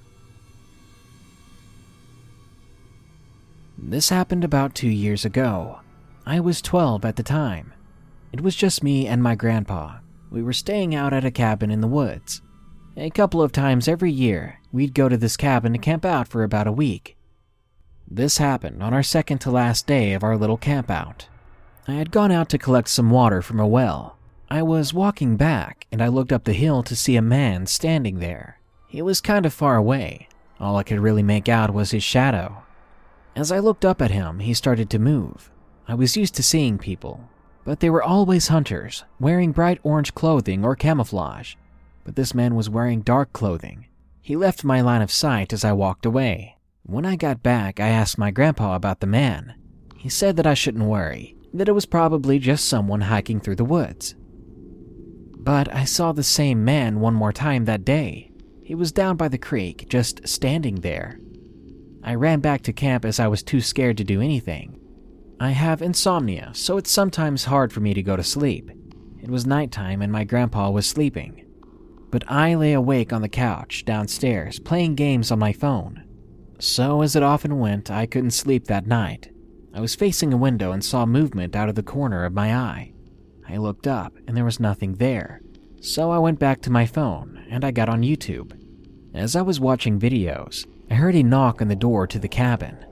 This 3.79 4.09
happened 4.09 4.43
about 4.43 4.75
two 4.75 4.89
years 4.89 5.25
ago. 5.25 5.81
I 6.27 6.41
was 6.41 6.61
12 6.61 7.05
at 7.05 7.15
the 7.15 7.23
time. 7.23 7.73
It 8.33 8.41
was 8.41 8.57
just 8.57 8.83
me 8.83 9.07
and 9.07 9.23
my 9.23 9.37
grandpa. 9.37 9.99
We 10.31 10.43
were 10.43 10.53
staying 10.53 10.93
out 10.93 11.13
at 11.13 11.25
a 11.25 11.31
cabin 11.31 11.71
in 11.71 11.81
the 11.81 11.87
woods. 11.87 12.43
A 12.97 13.11
couple 13.11 13.41
of 13.41 13.53
times 13.53 13.87
every 13.87 14.11
year, 14.11 14.59
we'd 14.73 14.95
go 14.95 15.09
to 15.09 15.17
this 15.17 15.37
cabin 15.37 15.73
to 15.75 15.79
camp 15.79 16.05
out 16.05 16.27
for 16.27 16.43
about 16.43 16.67
a 16.67 16.73
week. 16.73 17.17
This 18.11 18.39
happened 18.39 18.83
on 18.83 18.93
our 18.93 19.05
second 19.05 19.39
to 19.43 19.51
last 19.53 19.87
day 19.87 20.13
of 20.13 20.25
our 20.25 20.37
little 20.37 20.59
campout. 20.59 21.27
I 21.89 21.95
had 21.95 22.13
gone 22.13 22.31
out 22.31 22.49
to 22.51 22.59
collect 22.59 22.89
some 22.89 23.11
water 23.11 23.43
from 23.43 23.59
a 23.59 23.67
well. 23.67 24.17
I 24.49 24.63
was 24.63 24.95
walking 24.95 25.37
back 25.37 25.87
and 25.91 26.01
I 26.01 26.09
looked 26.09 26.33
up 26.33 26.45
the 26.45 26.53
hill 26.53 26.85
to 26.85 26.95
see 26.95 27.17
a 27.17 27.23
man 27.23 27.67
standing 27.67 28.21
there. 28.21 28.61
He 28.87 29.03
was 29.03 29.21
kind 29.21 29.45
of 29.45 29.53
far 29.53 29.77
away. 29.77 30.29
All 30.61 30.77
I 30.77 30.85
could 30.85 31.01
really 31.01 31.25
make 31.25 31.49
out 31.49 31.75
was 31.75 31.91
his 31.91 32.05
shadow. 32.05 32.63
As 33.35 33.51
I 33.51 33.59
looked 33.59 33.85
up 33.85 34.01
at 34.01 34.13
him, 34.13 34.39
he 34.39 34.55
started 34.55 34.91
to 34.91 35.01
move. 35.01 35.51
I 35.89 35.95
was 35.95 36.17
used 36.17 36.35
to 36.37 36.43
seeing 36.43 36.79
people, 36.79 37.29
but 37.65 37.81
they 37.81 37.91
were 37.91 38.03
always 38.03 38.49
hunters, 38.49 39.03
wearing 39.19 39.51
bright 39.51 39.81
orange 39.83 40.15
clothing 40.15 40.65
or 40.65 40.77
camouflage. 40.77 41.57
But 42.05 42.15
this 42.15 42.33
man 42.33 42.55
was 42.55 42.71
wearing 42.71 43.01
dark 43.01 43.33
clothing. 43.33 43.87
He 44.21 44.37
left 44.37 44.63
my 44.63 44.81
line 44.83 45.03
of 45.03 45.11
sight 45.11 45.53
as 45.53 45.65
I 45.65 45.73
walked 45.73 46.07
away. 46.07 46.59
When 46.85 47.05
I 47.05 47.17
got 47.17 47.43
back, 47.43 47.81
I 47.81 47.89
asked 47.89 48.19
my 48.19 48.31
grandpa 48.31 48.77
about 48.77 49.01
the 49.01 49.07
man. 49.09 49.55
He 49.97 50.09
said 50.09 50.37
that 50.37 50.47
I 50.47 50.55
shouldn't 50.55 50.85
worry, 50.85 51.37
that 51.55 51.69
it 51.69 51.73
was 51.73 51.87
probably 51.87 52.39
just 52.39 52.67
someone 52.69 53.03
hiking 53.03 53.41
through 53.41 53.57
the 53.57 53.65
woods. 53.65 54.15
But 55.39 55.73
I 55.75 55.85
saw 55.85 56.13
the 56.13 56.23
same 56.23 56.65
man 56.65 57.01
one 57.01 57.15
more 57.15 57.33
time 57.33 57.65
that 57.65 57.85
day. 57.85 58.31
He 58.63 58.75
was 58.75 58.93
down 58.93 59.17
by 59.17 59.29
the 59.29 59.39
creek, 59.39 59.87
just 59.89 60.27
standing 60.27 60.77
there, 60.77 61.19
I 62.05 62.17
ran 62.17 62.41
back 62.41 62.63
to 62.63 62.73
camp 62.73 63.05
as 63.05 63.21
I 63.21 63.29
was 63.29 63.45
too 63.45 63.61
scared 63.61 63.97
to 63.99 64.05
do 64.05 64.21
anything. 64.21 64.81
I 65.39 65.51
have 65.51 65.83
insomnia, 65.83 66.51
so 66.53 66.77
it's 66.77 66.91
sometimes 66.91 67.45
hard 67.45 67.73
for 67.73 67.81
me 67.81 67.95
to 67.95 68.03
go 68.03 68.17
to 68.17 68.25
sleep. 68.25 68.71
It 69.23 69.31
was 69.31 69.47
nighttime 69.47 70.03
and 70.03 70.11
my 70.11 70.25
grandpa 70.25 70.71
was 70.71 70.87
sleeping. 70.87 71.47
But 72.11 72.25
I 72.29 72.57
lay 72.57 72.73
awake 72.73 73.13
on 73.13 73.23
the 73.23 73.29
couch 73.29 73.85
downstairs 73.85 74.59
playing 74.59 74.97
games 74.97 75.31
on 75.31 75.39
my 75.39 75.53
phone. 75.53 76.05
So, 76.59 77.03
as 77.03 77.17
it 77.17 77.23
often 77.23 77.59
went, 77.59 77.91
I 77.91 78.07
couldn't 78.07 78.33
sleep 78.33 78.67
that 78.67 78.87
night. 78.87 79.31
I 79.75 79.81
was 79.81 79.95
facing 79.95 80.33
a 80.33 80.37
window 80.37 80.73
and 80.73 80.85
saw 80.85 81.07
movement 81.07 81.57
out 81.57 81.69
of 81.69 81.75
the 81.75 81.83
corner 81.83 82.25
of 82.25 82.35
my 82.35 82.55
eye. 82.55 82.93
I 83.49 83.57
looked 83.57 83.87
up 83.87 84.13
and 84.27 84.37
there 84.37 84.45
was 84.45 84.61
nothing 84.61 84.95
there. 84.95 85.41
So 85.81 86.11
I 86.11 86.19
went 86.19 86.39
back 86.39 86.61
to 86.63 86.71
my 86.71 86.87
phone 86.87 87.45
and 87.51 87.65
I 87.65 87.71
got 87.71 87.89
on 87.89 88.03
YouTube. 88.03 88.53
As 89.15 89.35
I 89.35 89.43
was 89.43 89.61
watching 89.61 89.99
videos, 89.99 90.67
I 90.91 90.95
heard 90.95 91.15
a 91.15 91.23
knock 91.23 91.63
on 91.63 91.69
the 91.69 91.77
door 91.77 92.07
to 92.07 92.19
the 92.19 92.29
cabin. 92.29 92.85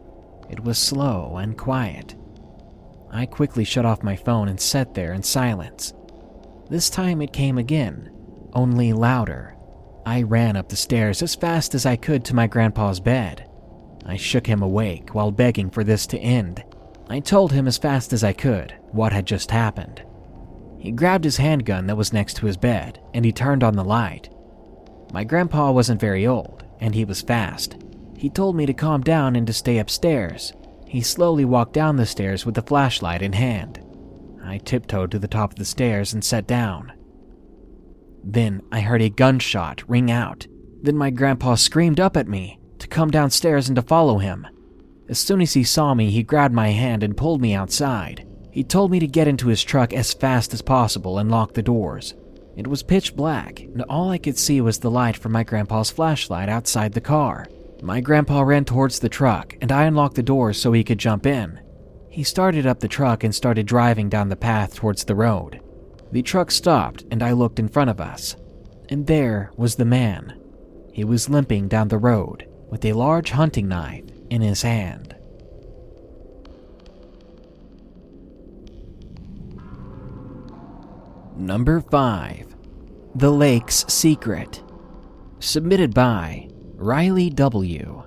It 0.48 0.64
was 0.64 0.78
slow 0.78 1.36
and 1.36 1.56
quiet. 1.56 2.16
I 3.10 3.26
quickly 3.26 3.64
shut 3.64 3.84
off 3.84 4.02
my 4.02 4.16
phone 4.16 4.48
and 4.48 4.60
sat 4.60 4.94
there 4.94 5.12
in 5.12 5.22
silence. 5.22 5.92
This 6.70 6.88
time 6.88 7.20
it 7.20 7.32
came 7.32 7.58
again, 7.58 8.10
only 8.54 8.92
louder. 8.92 9.56
I 10.06 10.22
ran 10.22 10.56
up 10.56 10.68
the 10.68 10.76
stairs 10.76 11.22
as 11.22 11.34
fast 11.34 11.74
as 11.74 11.84
I 11.84 11.96
could 11.96 12.24
to 12.26 12.34
my 12.34 12.46
grandpa's 12.46 13.00
bed. 13.00 13.48
I 14.06 14.16
shook 14.16 14.46
him 14.46 14.62
awake 14.62 15.14
while 15.14 15.30
begging 15.30 15.70
for 15.70 15.84
this 15.84 16.06
to 16.08 16.18
end. 16.18 16.64
I 17.10 17.18
told 17.18 17.50
him 17.50 17.66
as 17.66 17.76
fast 17.76 18.12
as 18.12 18.22
I 18.22 18.32
could 18.32 18.72
what 18.92 19.12
had 19.12 19.26
just 19.26 19.50
happened. 19.50 20.00
He 20.78 20.92
grabbed 20.92 21.24
his 21.24 21.38
handgun 21.38 21.88
that 21.88 21.96
was 21.96 22.12
next 22.12 22.34
to 22.36 22.46
his 22.46 22.56
bed 22.56 23.00
and 23.12 23.24
he 23.24 23.32
turned 23.32 23.64
on 23.64 23.74
the 23.74 23.84
light. 23.84 24.30
My 25.12 25.24
grandpa 25.24 25.72
wasn't 25.72 26.00
very 26.00 26.24
old 26.24 26.64
and 26.78 26.94
he 26.94 27.04
was 27.04 27.20
fast. 27.20 27.76
He 28.16 28.30
told 28.30 28.54
me 28.54 28.64
to 28.64 28.72
calm 28.72 29.00
down 29.00 29.34
and 29.34 29.44
to 29.48 29.52
stay 29.52 29.78
upstairs. 29.78 30.52
he 30.86 31.00
slowly 31.00 31.44
walked 31.44 31.72
down 31.72 31.96
the 31.96 32.06
stairs 32.06 32.46
with 32.46 32.54
the 32.54 32.62
flashlight 32.62 33.22
in 33.22 33.32
hand. 33.32 33.84
I 34.44 34.58
tiptoed 34.58 35.10
to 35.10 35.18
the 35.18 35.28
top 35.28 35.52
of 35.52 35.58
the 35.58 35.64
stairs 35.64 36.14
and 36.14 36.24
sat 36.24 36.46
down. 36.46 36.92
Then 38.22 38.62
I 38.70 38.82
heard 38.82 39.02
a 39.02 39.10
gunshot 39.10 39.88
ring 39.88 40.12
out. 40.12 40.46
Then 40.80 40.96
my 40.96 41.10
grandpa 41.10 41.56
screamed 41.56 41.98
up 41.98 42.16
at 42.16 42.28
me 42.28 42.60
to 42.78 42.86
come 42.86 43.10
downstairs 43.10 43.68
and 43.68 43.74
to 43.76 43.82
follow 43.82 44.18
him. 44.18 44.46
As 45.10 45.18
soon 45.18 45.40
as 45.40 45.54
he 45.54 45.64
saw 45.64 45.92
me, 45.92 46.08
he 46.08 46.22
grabbed 46.22 46.54
my 46.54 46.68
hand 46.68 47.02
and 47.02 47.16
pulled 47.16 47.40
me 47.40 47.52
outside. 47.52 48.24
He 48.52 48.62
told 48.62 48.92
me 48.92 49.00
to 49.00 49.08
get 49.08 49.26
into 49.26 49.48
his 49.48 49.64
truck 49.64 49.92
as 49.92 50.14
fast 50.14 50.54
as 50.54 50.62
possible 50.62 51.18
and 51.18 51.28
lock 51.28 51.52
the 51.52 51.64
doors. 51.64 52.14
It 52.56 52.68
was 52.68 52.84
pitch 52.84 53.16
black, 53.16 53.58
and 53.58 53.82
all 53.88 54.10
I 54.10 54.18
could 54.18 54.38
see 54.38 54.60
was 54.60 54.78
the 54.78 54.90
light 54.90 55.16
from 55.16 55.32
my 55.32 55.42
grandpa's 55.42 55.90
flashlight 55.90 56.48
outside 56.48 56.92
the 56.92 57.00
car. 57.00 57.48
My 57.82 58.00
grandpa 58.00 58.42
ran 58.42 58.64
towards 58.64 59.00
the 59.00 59.08
truck, 59.08 59.56
and 59.60 59.72
I 59.72 59.84
unlocked 59.84 60.14
the 60.14 60.22
doors 60.22 60.60
so 60.60 60.70
he 60.70 60.84
could 60.84 60.98
jump 60.98 61.26
in. 61.26 61.58
He 62.08 62.22
started 62.22 62.64
up 62.64 62.78
the 62.78 62.86
truck 62.86 63.24
and 63.24 63.34
started 63.34 63.66
driving 63.66 64.10
down 64.10 64.28
the 64.28 64.36
path 64.36 64.76
towards 64.76 65.04
the 65.04 65.16
road. 65.16 65.60
The 66.12 66.22
truck 66.22 66.52
stopped, 66.52 67.04
and 67.10 67.20
I 67.20 67.32
looked 67.32 67.58
in 67.58 67.68
front 67.68 67.90
of 67.90 68.00
us. 68.00 68.36
And 68.88 69.08
there 69.08 69.50
was 69.56 69.74
the 69.74 69.84
man. 69.84 70.40
He 70.92 71.02
was 71.02 71.28
limping 71.28 71.66
down 71.66 71.88
the 71.88 71.98
road 71.98 72.46
with 72.68 72.84
a 72.84 72.92
large 72.92 73.30
hunting 73.30 73.66
knife 73.66 74.04
in 74.30 74.40
his 74.40 74.62
hand. 74.62 75.14
Number 81.36 81.80
5 81.80 82.54
The 83.14 83.30
Lake's 83.30 83.84
Secret. 83.88 84.62
Submitted 85.40 85.94
by 85.94 86.48
Riley 86.74 87.30
W. 87.30 88.04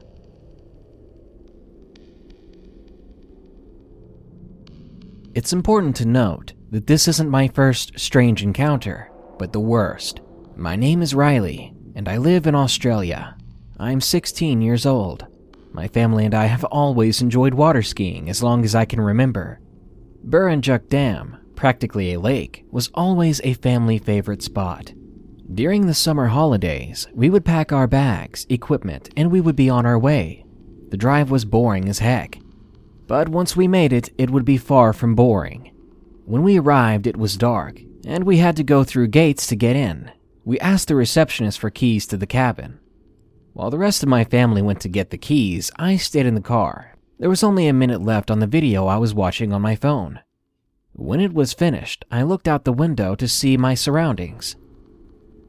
It's 5.36 5.52
important 5.52 5.96
to 5.96 6.06
note 6.06 6.54
that 6.70 6.86
this 6.86 7.08
isn't 7.08 7.30
my 7.30 7.48
first 7.48 8.00
strange 8.00 8.44
encounter, 8.44 9.12
but 9.40 9.52
the 9.52 9.60
worst. 9.60 10.22
My 10.56 10.76
name 10.76 11.02
is 11.02 11.16
Riley, 11.16 11.74
and 11.96 12.08
I 12.08 12.18
live 12.18 12.46
in 12.46 12.54
Australia. 12.54 13.36
I'm 13.80 14.00
16 14.00 14.62
years 14.62 14.86
old. 14.86 15.26
My 15.74 15.88
family 15.88 16.26
and 16.26 16.36
I 16.36 16.46
have 16.46 16.64
always 16.66 17.22
enjoyed 17.22 17.56
water 17.56 17.82
skiing 17.82 18.30
as 18.30 18.44
long 18.44 18.64
as 18.64 18.76
I 18.76 18.86
can 18.86 19.02
remember. 19.02 19.60
Burrinjuck 20.28 20.88
Dam, 20.88 21.38
practically 21.56 22.14
a 22.14 22.20
lake, 22.20 22.64
was 22.70 22.92
always 22.94 23.42
a 23.44 23.56
family 23.56 23.98
favorite 23.98 24.44
spot. 24.44 24.94
During 25.52 25.88
the 25.88 25.94
summer 25.94 26.28
holidays, 26.28 27.08
we 27.14 27.30
would 27.30 27.44
pack 27.44 27.72
our 27.72 27.88
bags, 27.88 28.46
equipment, 28.50 29.10
and 29.18 29.32
we 29.32 29.42
would 29.42 29.56
be 29.56 29.70
on 29.70 29.86
our 29.86 30.00
way. 30.00 30.46
The 30.90 30.98
drive 30.98 31.32
was 31.32 31.44
boring 31.44 31.90
as 31.90 32.00
heck. 32.00 32.38
But 33.08 33.30
once 33.30 33.56
we 33.56 33.68
made 33.68 33.92
it, 33.92 34.10
it 34.18 34.30
would 34.30 34.46
be 34.46 34.58
far 34.58 34.94
from 34.94 35.16
boring. 35.16 35.72
When 36.26 36.44
we 36.44 36.60
arrived, 36.60 37.08
it 37.08 37.18
was 37.18 37.36
dark, 37.36 37.82
and 38.06 38.24
we 38.24 38.38
had 38.38 38.56
to 38.58 38.64
go 38.64 38.84
through 38.84 39.08
gates 39.08 39.48
to 39.48 39.56
get 39.56 39.76
in. 39.76 40.12
We 40.46 40.60
asked 40.60 40.88
the 40.88 40.96
receptionist 40.96 41.60
for 41.60 41.70
keys 41.70 42.06
to 42.08 42.18
the 42.18 42.28
cabin. 42.28 42.80
While 43.54 43.70
the 43.70 43.78
rest 43.78 44.02
of 44.02 44.10
my 44.10 44.24
family 44.24 44.64
went 44.64 44.82
to 44.82 44.90
get 44.90 45.12
the 45.12 45.18
keys, 45.18 45.70
I 45.78 45.96
stayed 45.96 46.26
in 46.26 46.34
the 46.34 46.42
car. 46.42 46.96
There 47.20 47.30
was 47.30 47.44
only 47.44 47.68
a 47.68 47.74
minute 47.74 48.02
left 48.02 48.32
on 48.32 48.40
the 48.40 48.48
video 48.48 48.88
I 48.88 48.98
was 48.98 49.14
watching 49.14 49.54
on 49.54 49.62
my 49.62 49.76
phone. 49.76 50.22
When 50.94 51.20
it 51.20 51.34
was 51.34 51.54
finished, 51.54 52.04
I 52.12 52.24
looked 52.24 52.48
out 52.48 52.66
the 52.66 52.74
window 52.74 53.14
to 53.14 53.28
see 53.28 53.56
my 53.56 53.76
surroundings. 53.76 54.56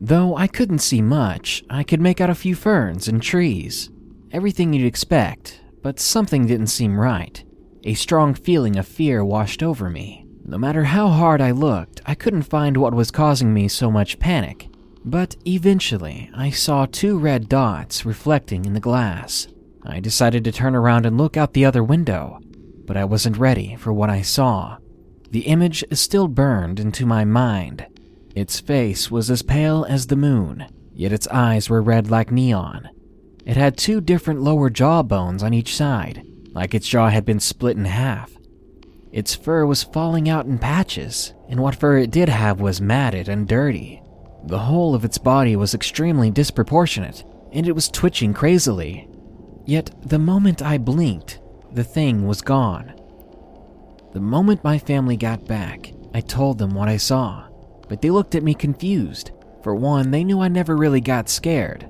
Though 0.03 0.37
I 0.37 0.47
couldn't 0.47 0.81
see 0.81 1.01
much, 1.01 1.65
I 1.71 1.83
could 1.83 2.01
make 2.01 2.21
out 2.21 2.29
a 2.29 2.35
few 2.35 2.55
ferns 2.55 3.09
and 3.09 3.23
trees. 3.23 3.91
Everything 4.33 4.75
you'd 4.75 4.87
expect, 4.87 5.63
but 5.83 5.99
something 5.99 6.47
didn't 6.47 6.67
seem 6.67 7.01
right. 7.01 7.43
A 7.85 7.95
strong 7.95 8.35
feeling 8.35 8.77
of 8.77 8.87
fear 8.87 9.25
washed 9.25 9.63
over 9.63 9.89
me. 9.89 10.27
No 10.45 10.59
matter 10.59 10.85
how 10.85 11.09
hard 11.09 11.41
I 11.41 11.53
looked, 11.53 12.03
I 12.05 12.15
couldn't 12.15 12.43
find 12.43 12.77
what 12.77 12.93
was 12.93 13.11
causing 13.11 13.55
me 13.55 13.67
so 13.69 13.91
much 13.91 14.19
panic. 14.19 14.69
But 15.05 15.37
eventually, 15.47 16.31
I 16.35 16.51
saw 16.51 16.87
two 16.87 17.19
red 17.19 17.49
dots 17.49 18.07
reflecting 18.07 18.65
in 18.65 18.73
the 18.73 18.81
glass. 18.81 19.47
I 19.83 20.01
decided 20.01 20.45
to 20.45 20.53
turn 20.53 20.75
around 20.75 21.05
and 21.05 21.19
look 21.19 21.37
out 21.37 21.53
the 21.53 21.67
other 21.67 21.85
window, 21.85 22.41
but 22.87 22.97
I 22.97 23.05
wasn't 23.05 23.37
ready 23.37 23.77
for 23.77 23.93
what 23.93 24.09
I 24.09 24.23
saw. 24.23 24.79
The 25.31 25.41
image 25.41 25.85
still 25.93 26.29
burned 26.29 26.81
into 26.81 27.05
my 27.05 27.25
mind. 27.25 27.87
Its 28.35 28.61
face 28.61 29.11
was 29.11 29.31
as 29.31 29.43
pale 29.43 29.85
as 29.89 30.07
the 30.07 30.17
moon, 30.17 30.67
yet 30.95 31.13
its 31.13 31.29
eyes 31.29 31.69
were 31.69 31.83
red 31.83 32.11
like 32.11 32.31
neon. 32.31 32.89
It 33.45 33.59
had 33.59 33.77
two 33.77 34.01
different 34.01 34.41
lower 34.41 34.71
jaw 34.71 35.03
bones 35.03 35.43
on 35.43 35.53
each 35.53 35.77
side, 35.77 36.27
like 36.53 36.75
its 36.75 36.89
jaw 36.89 37.11
had 37.11 37.27
been 37.27 37.41
split 37.41 37.77
in 37.77 37.85
half. 37.85 38.33
Its 39.13 39.35
fur 39.35 39.67
was 39.67 39.83
falling 39.83 40.29
out 40.31 40.47
in 40.47 40.59
patches, 40.59 41.35
and 41.49 41.61
what 41.61 41.75
fur 41.77 41.99
it 41.99 42.11
did 42.11 42.31
have 42.31 42.61
was 42.61 42.81
matted 42.81 43.29
and 43.29 43.47
dirty. 43.47 44.01
The 44.47 44.59
whole 44.59 44.95
of 44.95 45.05
its 45.05 45.17
body 45.17 45.57
was 45.57 45.75
extremely 45.75 46.31
disproportionate, 46.31 47.25
and 47.53 47.67
it 47.67 47.73
was 47.73 47.89
twitching 47.89 48.35
crazily. 48.35 49.09
Yet, 49.65 49.91
the 50.03 50.19
moment 50.19 50.61
I 50.61 50.77
blinked, 50.77 51.41
the 51.73 51.85
thing 51.85 52.27
was 52.27 52.43
gone. 52.43 52.95
The 54.13 54.21
moment 54.21 54.63
my 54.63 54.79
family 54.79 55.17
got 55.17 55.47
back, 55.47 55.93
I 56.13 56.21
told 56.21 56.59
them 56.59 56.75
what 56.75 56.89
I 56.89 56.99
saw, 56.99 57.49
but 57.89 58.03
they 58.03 58.11
looked 58.11 58.35
at 58.35 58.43
me 58.43 58.55
confused. 58.55 59.31
For 59.63 59.75
one, 59.75 60.11
they 60.11 60.23
knew 60.23 60.41
I 60.41 60.49
never 60.49 60.77
really 60.77 61.01
got 61.01 61.31
scared. 61.31 61.89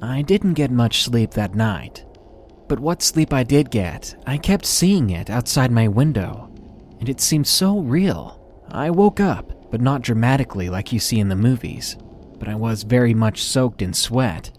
I 0.00 0.22
didn't 0.22 0.54
get 0.54 0.70
much 0.70 1.02
sleep 1.02 1.32
that 1.32 1.56
night, 1.56 2.04
but 2.68 2.78
what 2.78 3.02
sleep 3.02 3.32
I 3.32 3.42
did 3.42 3.70
get, 3.70 4.14
I 4.26 4.38
kept 4.38 4.64
seeing 4.64 5.10
it 5.10 5.28
outside 5.28 5.72
my 5.72 5.88
window, 5.88 6.50
and 7.00 7.08
it 7.08 7.20
seemed 7.20 7.48
so 7.48 7.80
real. 7.80 8.40
I 8.68 8.90
woke 8.90 9.18
up 9.18 9.52
but 9.74 9.80
not 9.80 10.02
dramatically 10.02 10.70
like 10.70 10.92
you 10.92 11.00
see 11.00 11.18
in 11.18 11.28
the 11.28 11.34
movies. 11.34 11.96
But 12.38 12.46
I 12.46 12.54
was 12.54 12.84
very 12.84 13.12
much 13.12 13.42
soaked 13.42 13.82
in 13.82 13.92
sweat. 13.92 14.56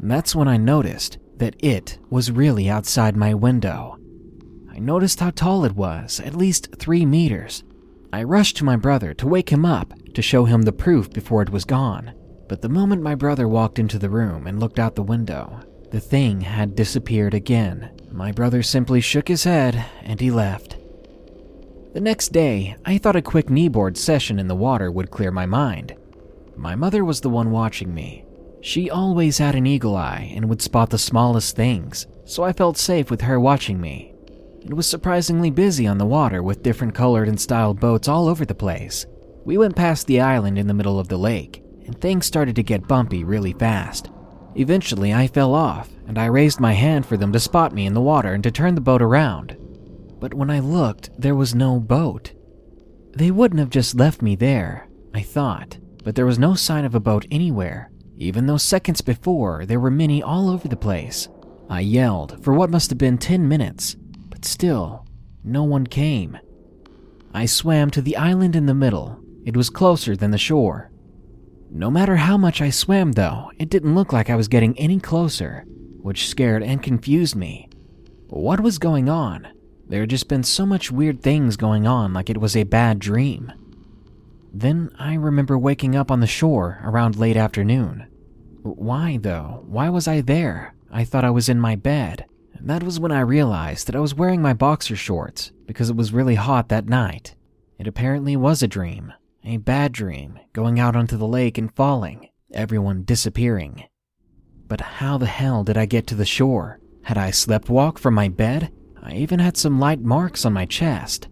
That's 0.00 0.34
when 0.34 0.48
I 0.48 0.56
noticed 0.56 1.16
that 1.36 1.54
it 1.60 1.96
was 2.10 2.32
really 2.32 2.68
outside 2.68 3.14
my 3.14 3.34
window. 3.34 3.96
I 4.68 4.80
noticed 4.80 5.20
how 5.20 5.30
tall 5.30 5.64
it 5.64 5.76
was, 5.76 6.18
at 6.18 6.34
least 6.34 6.74
three 6.76 7.06
meters. 7.06 7.62
I 8.12 8.24
rushed 8.24 8.56
to 8.56 8.64
my 8.64 8.74
brother 8.74 9.14
to 9.14 9.28
wake 9.28 9.50
him 9.50 9.64
up 9.64 9.94
to 10.14 10.22
show 10.22 10.44
him 10.44 10.62
the 10.62 10.72
proof 10.72 11.08
before 11.08 11.42
it 11.42 11.50
was 11.50 11.64
gone. 11.64 12.12
But 12.48 12.60
the 12.60 12.68
moment 12.68 13.00
my 13.00 13.14
brother 13.14 13.46
walked 13.46 13.78
into 13.78 13.96
the 13.96 14.10
room 14.10 14.48
and 14.48 14.58
looked 14.58 14.80
out 14.80 14.96
the 14.96 15.04
window, 15.04 15.60
the 15.92 16.00
thing 16.00 16.40
had 16.40 16.74
disappeared 16.74 17.32
again. 17.32 17.92
My 18.10 18.32
brother 18.32 18.64
simply 18.64 19.02
shook 19.02 19.28
his 19.28 19.44
head 19.44 19.84
and 20.02 20.20
he 20.20 20.32
left. 20.32 20.77
The 21.98 22.04
next 22.04 22.28
day, 22.28 22.76
I 22.84 22.96
thought 22.96 23.16
a 23.16 23.20
quick 23.20 23.48
kneeboard 23.48 23.96
session 23.96 24.38
in 24.38 24.46
the 24.46 24.54
water 24.54 24.88
would 24.88 25.10
clear 25.10 25.32
my 25.32 25.46
mind. 25.46 25.96
My 26.56 26.76
mother 26.76 27.04
was 27.04 27.20
the 27.20 27.28
one 27.28 27.50
watching 27.50 27.92
me. 27.92 28.24
She 28.60 28.88
always 28.88 29.38
had 29.38 29.56
an 29.56 29.66
eagle 29.66 29.96
eye 29.96 30.32
and 30.32 30.48
would 30.48 30.62
spot 30.62 30.90
the 30.90 30.96
smallest 30.98 31.56
things, 31.56 32.06
so 32.24 32.44
I 32.44 32.52
felt 32.52 32.78
safe 32.78 33.10
with 33.10 33.22
her 33.22 33.40
watching 33.40 33.80
me. 33.80 34.14
It 34.60 34.74
was 34.74 34.86
surprisingly 34.86 35.50
busy 35.50 35.88
on 35.88 35.98
the 35.98 36.06
water 36.06 36.40
with 36.40 36.62
different 36.62 36.94
colored 36.94 37.26
and 37.26 37.40
styled 37.40 37.80
boats 37.80 38.06
all 38.06 38.28
over 38.28 38.44
the 38.44 38.54
place. 38.54 39.04
We 39.44 39.58
went 39.58 39.74
past 39.74 40.06
the 40.06 40.20
island 40.20 40.56
in 40.56 40.68
the 40.68 40.74
middle 40.74 41.00
of 41.00 41.08
the 41.08 41.18
lake, 41.18 41.64
and 41.84 42.00
things 42.00 42.26
started 42.26 42.54
to 42.54 42.62
get 42.62 42.86
bumpy 42.86 43.24
really 43.24 43.54
fast. 43.54 44.08
Eventually, 44.54 45.12
I 45.12 45.26
fell 45.26 45.52
off, 45.52 45.90
and 46.06 46.16
I 46.16 46.26
raised 46.26 46.60
my 46.60 46.74
hand 46.74 47.06
for 47.06 47.16
them 47.16 47.32
to 47.32 47.40
spot 47.40 47.74
me 47.74 47.86
in 47.86 47.94
the 47.94 48.00
water 48.00 48.34
and 48.34 48.44
to 48.44 48.52
turn 48.52 48.76
the 48.76 48.80
boat 48.80 49.02
around 49.02 49.56
but 50.20 50.34
when 50.34 50.50
I 50.50 50.60
looked, 50.60 51.10
there 51.18 51.34
was 51.34 51.54
no 51.54 51.80
boat. 51.80 52.32
They 53.14 53.30
wouldn't 53.30 53.60
have 53.60 53.70
just 53.70 53.94
left 53.94 54.22
me 54.22 54.36
there, 54.36 54.88
I 55.14 55.22
thought, 55.22 55.78
but 56.04 56.14
there 56.14 56.26
was 56.26 56.38
no 56.38 56.54
sign 56.54 56.84
of 56.84 56.94
a 56.94 57.00
boat 57.00 57.26
anywhere, 57.30 57.90
even 58.16 58.46
though 58.46 58.56
seconds 58.56 59.00
before 59.00 59.66
there 59.66 59.80
were 59.80 59.90
many 59.90 60.22
all 60.22 60.48
over 60.48 60.68
the 60.68 60.76
place. 60.76 61.28
I 61.68 61.80
yelled 61.80 62.42
for 62.44 62.54
what 62.54 62.70
must 62.70 62.90
have 62.90 62.98
been 62.98 63.18
10 63.18 63.48
minutes, 63.48 63.96
but 64.30 64.44
still, 64.44 65.06
no 65.44 65.64
one 65.64 65.86
came. 65.86 66.38
I 67.34 67.46
swam 67.46 67.90
to 67.90 68.02
the 68.02 68.16
island 68.16 68.56
in 68.56 68.66
the 68.66 68.74
middle. 68.74 69.20
It 69.44 69.56
was 69.56 69.70
closer 69.70 70.16
than 70.16 70.30
the 70.30 70.38
shore. 70.38 70.90
No 71.70 71.90
matter 71.90 72.16
how 72.16 72.38
much 72.38 72.62
I 72.62 72.70
swam, 72.70 73.12
though, 73.12 73.50
it 73.58 73.68
didn't 73.68 73.94
look 73.94 74.12
like 74.12 74.30
I 74.30 74.36
was 74.36 74.48
getting 74.48 74.78
any 74.78 74.98
closer, 74.98 75.64
which 76.00 76.28
scared 76.28 76.62
and 76.62 76.82
confused 76.82 77.36
me. 77.36 77.68
What 78.28 78.60
was 78.60 78.78
going 78.78 79.08
on? 79.08 79.48
There 79.88 80.00
had 80.00 80.10
just 80.10 80.28
been 80.28 80.42
so 80.42 80.66
much 80.66 80.90
weird 80.90 81.22
things 81.22 81.56
going 81.56 81.86
on, 81.86 82.12
like 82.12 82.28
it 82.28 82.40
was 82.40 82.56
a 82.56 82.64
bad 82.64 82.98
dream. 82.98 83.52
Then 84.52 84.90
I 84.98 85.14
remember 85.14 85.58
waking 85.58 85.96
up 85.96 86.10
on 86.10 86.20
the 86.20 86.26
shore 86.26 86.80
around 86.84 87.16
late 87.16 87.36
afternoon. 87.36 88.06
Why, 88.62 89.18
though? 89.20 89.64
Why 89.66 89.88
was 89.88 90.06
I 90.06 90.20
there? 90.20 90.74
I 90.90 91.04
thought 91.04 91.24
I 91.24 91.30
was 91.30 91.48
in 91.48 91.60
my 91.60 91.76
bed. 91.76 92.26
And 92.54 92.68
that 92.68 92.82
was 92.82 92.98
when 92.98 93.12
I 93.12 93.20
realized 93.20 93.86
that 93.86 93.96
I 93.96 94.00
was 94.00 94.14
wearing 94.14 94.42
my 94.42 94.52
boxer 94.52 94.96
shorts 94.96 95.52
because 95.66 95.90
it 95.90 95.96
was 95.96 96.12
really 96.12 96.34
hot 96.34 96.68
that 96.68 96.88
night. 96.88 97.34
It 97.78 97.86
apparently 97.86 98.36
was 98.36 98.62
a 98.62 98.68
dream. 98.68 99.12
A 99.44 99.58
bad 99.58 99.92
dream, 99.92 100.38
going 100.52 100.80
out 100.80 100.96
onto 100.96 101.16
the 101.16 101.26
lake 101.26 101.56
and 101.56 101.74
falling, 101.74 102.28
everyone 102.52 103.04
disappearing. 103.04 103.84
But 104.66 104.80
how 104.80 105.16
the 105.16 105.26
hell 105.26 105.64
did 105.64 105.78
I 105.78 105.86
get 105.86 106.06
to 106.08 106.14
the 106.14 106.26
shore? 106.26 106.80
Had 107.02 107.16
I 107.16 107.30
slept 107.30 107.70
walk 107.70 107.98
from 107.98 108.14
my 108.14 108.28
bed? 108.28 108.70
I 109.08 109.14
even 109.14 109.38
had 109.38 109.56
some 109.56 109.80
light 109.80 110.02
marks 110.02 110.44
on 110.44 110.52
my 110.52 110.66
chest. 110.66 111.28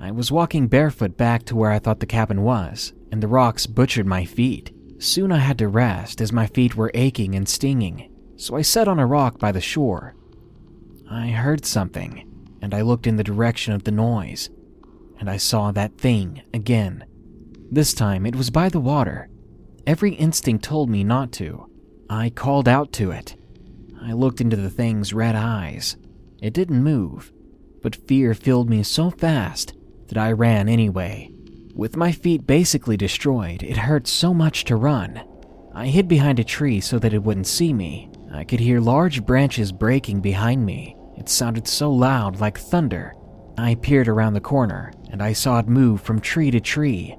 I 0.00 0.10
was 0.10 0.32
walking 0.32 0.66
barefoot 0.66 1.18
back 1.18 1.44
to 1.44 1.56
where 1.56 1.70
I 1.70 1.78
thought 1.78 2.00
the 2.00 2.06
cabin 2.06 2.40
was, 2.40 2.94
and 3.12 3.22
the 3.22 3.28
rocks 3.28 3.66
butchered 3.66 4.06
my 4.06 4.24
feet. 4.24 4.72
Soon 4.98 5.30
I 5.30 5.36
had 5.36 5.58
to 5.58 5.68
rest 5.68 6.22
as 6.22 6.32
my 6.32 6.46
feet 6.46 6.74
were 6.74 6.90
aching 6.94 7.34
and 7.34 7.46
stinging, 7.46 8.10
so 8.36 8.56
I 8.56 8.62
sat 8.62 8.88
on 8.88 8.98
a 8.98 9.06
rock 9.06 9.38
by 9.38 9.52
the 9.52 9.60
shore. 9.60 10.16
I 11.10 11.28
heard 11.28 11.66
something, 11.66 12.24
and 12.62 12.72
I 12.72 12.80
looked 12.80 13.06
in 13.06 13.16
the 13.16 13.24
direction 13.24 13.74
of 13.74 13.84
the 13.84 13.92
noise, 13.92 14.48
and 15.20 15.28
I 15.28 15.36
saw 15.36 15.70
that 15.72 15.98
thing 15.98 16.40
again. 16.54 17.04
This 17.70 17.92
time 17.92 18.24
it 18.24 18.36
was 18.36 18.48
by 18.48 18.70
the 18.70 18.80
water. 18.80 19.28
Every 19.86 20.14
instinct 20.14 20.64
told 20.64 20.88
me 20.88 21.04
not 21.04 21.32
to. 21.32 21.68
I 22.08 22.30
called 22.30 22.68
out 22.68 22.90
to 22.94 23.10
it. 23.10 23.36
I 24.00 24.12
looked 24.12 24.40
into 24.40 24.56
the 24.56 24.70
thing's 24.70 25.12
red 25.12 25.36
eyes. 25.36 25.98
It 26.40 26.54
didn't 26.54 26.82
move, 26.82 27.32
but 27.82 27.96
fear 27.96 28.32
filled 28.34 28.70
me 28.70 28.82
so 28.82 29.10
fast 29.10 29.74
that 30.08 30.18
I 30.18 30.32
ran 30.32 30.68
anyway. 30.68 31.30
With 31.74 31.96
my 31.96 32.12
feet 32.12 32.46
basically 32.46 32.96
destroyed, 32.96 33.62
it 33.62 33.76
hurt 33.76 34.06
so 34.06 34.32
much 34.32 34.64
to 34.64 34.76
run. 34.76 35.22
I 35.74 35.86
hid 35.86 36.08
behind 36.08 36.38
a 36.38 36.44
tree 36.44 36.80
so 36.80 36.98
that 36.98 37.14
it 37.14 37.22
wouldn't 37.22 37.46
see 37.46 37.72
me. 37.72 38.10
I 38.32 38.44
could 38.44 38.60
hear 38.60 38.80
large 38.80 39.24
branches 39.24 39.72
breaking 39.72 40.20
behind 40.20 40.64
me. 40.64 40.96
It 41.16 41.28
sounded 41.28 41.66
so 41.66 41.90
loud, 41.90 42.40
like 42.40 42.58
thunder. 42.58 43.14
I 43.56 43.74
peered 43.74 44.08
around 44.08 44.34
the 44.34 44.40
corner, 44.40 44.92
and 45.10 45.22
I 45.22 45.32
saw 45.32 45.58
it 45.58 45.68
move 45.68 46.00
from 46.00 46.20
tree 46.20 46.50
to 46.52 46.60
tree. 46.60 47.16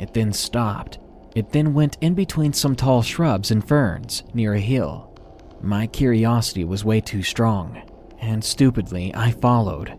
It 0.00 0.14
then 0.14 0.32
stopped. 0.32 0.98
It 1.34 1.50
then 1.50 1.74
went 1.74 1.98
in 2.00 2.14
between 2.14 2.52
some 2.52 2.74
tall 2.76 3.02
shrubs 3.02 3.50
and 3.50 3.66
ferns 3.66 4.22
near 4.34 4.54
a 4.54 4.60
hill. 4.60 5.16
My 5.60 5.86
curiosity 5.86 6.64
was 6.64 6.84
way 6.84 7.00
too 7.00 7.22
strong, 7.22 7.82
and 8.20 8.44
stupidly, 8.44 9.14
I 9.14 9.32
followed. 9.32 9.96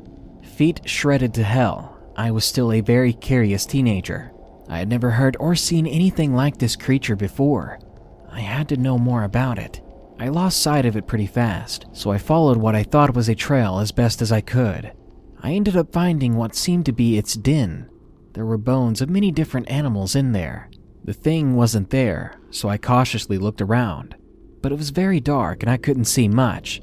Feet 0.56 0.82
shredded 0.86 1.34
to 1.36 1.44
hell, 1.44 1.98
I 2.16 2.32
was 2.32 2.46
still 2.46 2.72
a 2.72 2.82
very 2.82 3.14
curious 3.14 3.66
teenager. 3.66 4.32
I 4.70 4.80
had 4.80 4.90
never 4.90 5.12
heard 5.12 5.38
or 5.40 5.56
seen 5.56 5.88
anything 5.88 6.34
like 6.34 6.58
this 6.58 6.76
creature 6.76 7.16
before. 7.16 7.80
I 8.32 8.42
had 8.42 8.70
to 8.70 8.78
know 8.78 8.98
more 8.98 9.24
about 9.24 9.58
it. 9.58 9.82
I 10.20 10.30
lost 10.30 10.62
sight 10.62 10.86
of 10.86 10.96
it 10.96 11.08
pretty 11.08 11.26
fast, 11.26 11.88
so 11.94 12.12
I 12.12 12.18
followed 12.18 12.58
what 12.58 12.76
I 12.76 12.84
thought 12.84 13.16
was 13.16 13.28
a 13.28 13.36
trail 13.36 13.80
as 13.80 13.92
best 13.92 14.22
as 14.22 14.32
I 14.32 14.42
could. 14.42 14.92
I 15.42 15.54
ended 15.54 15.76
up 15.76 15.92
finding 15.92 16.36
what 16.36 16.56
seemed 16.56 16.86
to 16.86 16.92
be 16.92 17.18
its 17.18 17.34
den. 17.34 17.90
There 18.34 18.46
were 18.46 18.58
bones 18.58 19.02
of 19.02 19.10
many 19.10 19.32
different 19.32 19.70
animals 19.70 20.16
in 20.16 20.32
there. 20.32 20.70
The 21.04 21.14
thing 21.14 21.56
wasn't 21.56 21.90
there, 21.90 22.40
so 22.52 22.70
I 22.70 22.78
cautiously 22.78 23.38
looked 23.40 23.62
around. 23.62 24.16
But 24.62 24.72
it 24.72 24.78
was 24.78 24.92
very 24.92 25.20
dark 25.20 25.64
and 25.64 25.72
I 25.72 25.78
couldn't 25.78 26.06
see 26.06 26.28
much. 26.28 26.82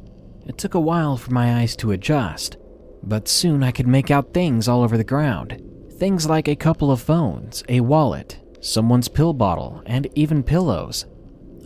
It 0.49 0.57
took 0.57 0.75
a 0.75 0.81
while 0.81 1.19
for 1.19 1.31
my 1.31 1.61
eyes 1.61 1.77
to 1.77 1.93
adjust, 1.93 2.57
but 3.03 3.29
soon 3.29 3.63
I 3.63 3.71
could 3.71 3.87
make 3.87 4.11
out 4.11 4.33
things 4.33 4.67
all 4.67 4.83
over 4.83 4.97
the 4.97 5.05
ground. 5.05 5.63
Things 5.99 6.27
like 6.27 6.49
a 6.49 6.57
couple 6.57 6.91
of 6.91 7.03
phones, 7.03 7.63
a 7.69 7.81
wallet, 7.81 8.41
someone's 8.61 9.09
pill 9.09 9.35
bottle, 9.35 9.83
and 9.85 10.09
even 10.15 10.43
pillows. 10.43 11.05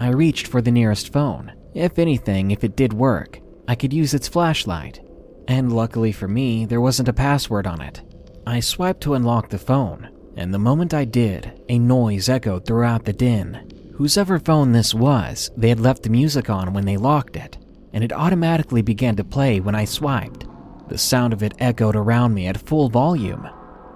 I 0.01 0.09
reached 0.09 0.49
for 0.49 0.61
the 0.61 0.73
nearest 0.73 1.13
phone. 1.13 1.53
If 1.75 1.99
anything, 1.99 2.51
if 2.51 2.65
it 2.65 2.77
did 2.77 2.93
work, 2.93 3.41
I 3.69 3.77
could 3.77 3.93
use 3.93 4.15
its 4.15 4.27
flashlight. 4.27 5.01
And 5.47 5.73
luckily 5.73 6.11
for 6.11 6.27
me, 6.27 6.67
there 6.67 6.81
wasn't 6.81 7.09
a 7.09 7.13
password 7.13 7.69
on 7.69 7.81
it. 7.81 8.03
I 8.47 8.59
swiped 8.59 9.03
to 9.03 9.15
unlock 9.15 9.49
the 9.49 9.59
phone, 9.59 10.11
and 10.37 10.53
the 10.53 10.59
moment 10.59 10.93
I 10.93 11.05
did, 11.05 11.63
a 11.69 11.79
noise 11.79 12.29
echoed 12.29 12.67
throughout 12.67 13.05
the 13.05 13.13
den. 13.13 13.69
Whosever 13.95 14.41
phone 14.41 14.73
this 14.73 14.93
was, 14.93 15.53
they 15.57 15.69
had 15.69 15.79
left 15.79 16.03
the 16.03 16.11
music 16.11 16.51
on 16.51 16.73
when 16.73 16.85
they 16.85 16.97
locked 16.97 17.37
it, 17.37 17.59
and 17.93 18.03
it 18.03 18.13
automatically 18.13 18.83
began 18.83 19.17
to 19.17 19.25
play 19.25 19.61
when 19.61 19.75
I 19.75 19.85
swiped. 19.85 20.47
The 20.89 20.99
sound 20.99 21.33
of 21.33 21.43
it 21.43 21.55
echoed 21.59 21.97
around 21.97 22.35
me 22.35 22.47
at 22.47 22.59
full 22.59 22.89
volume. 22.89 23.49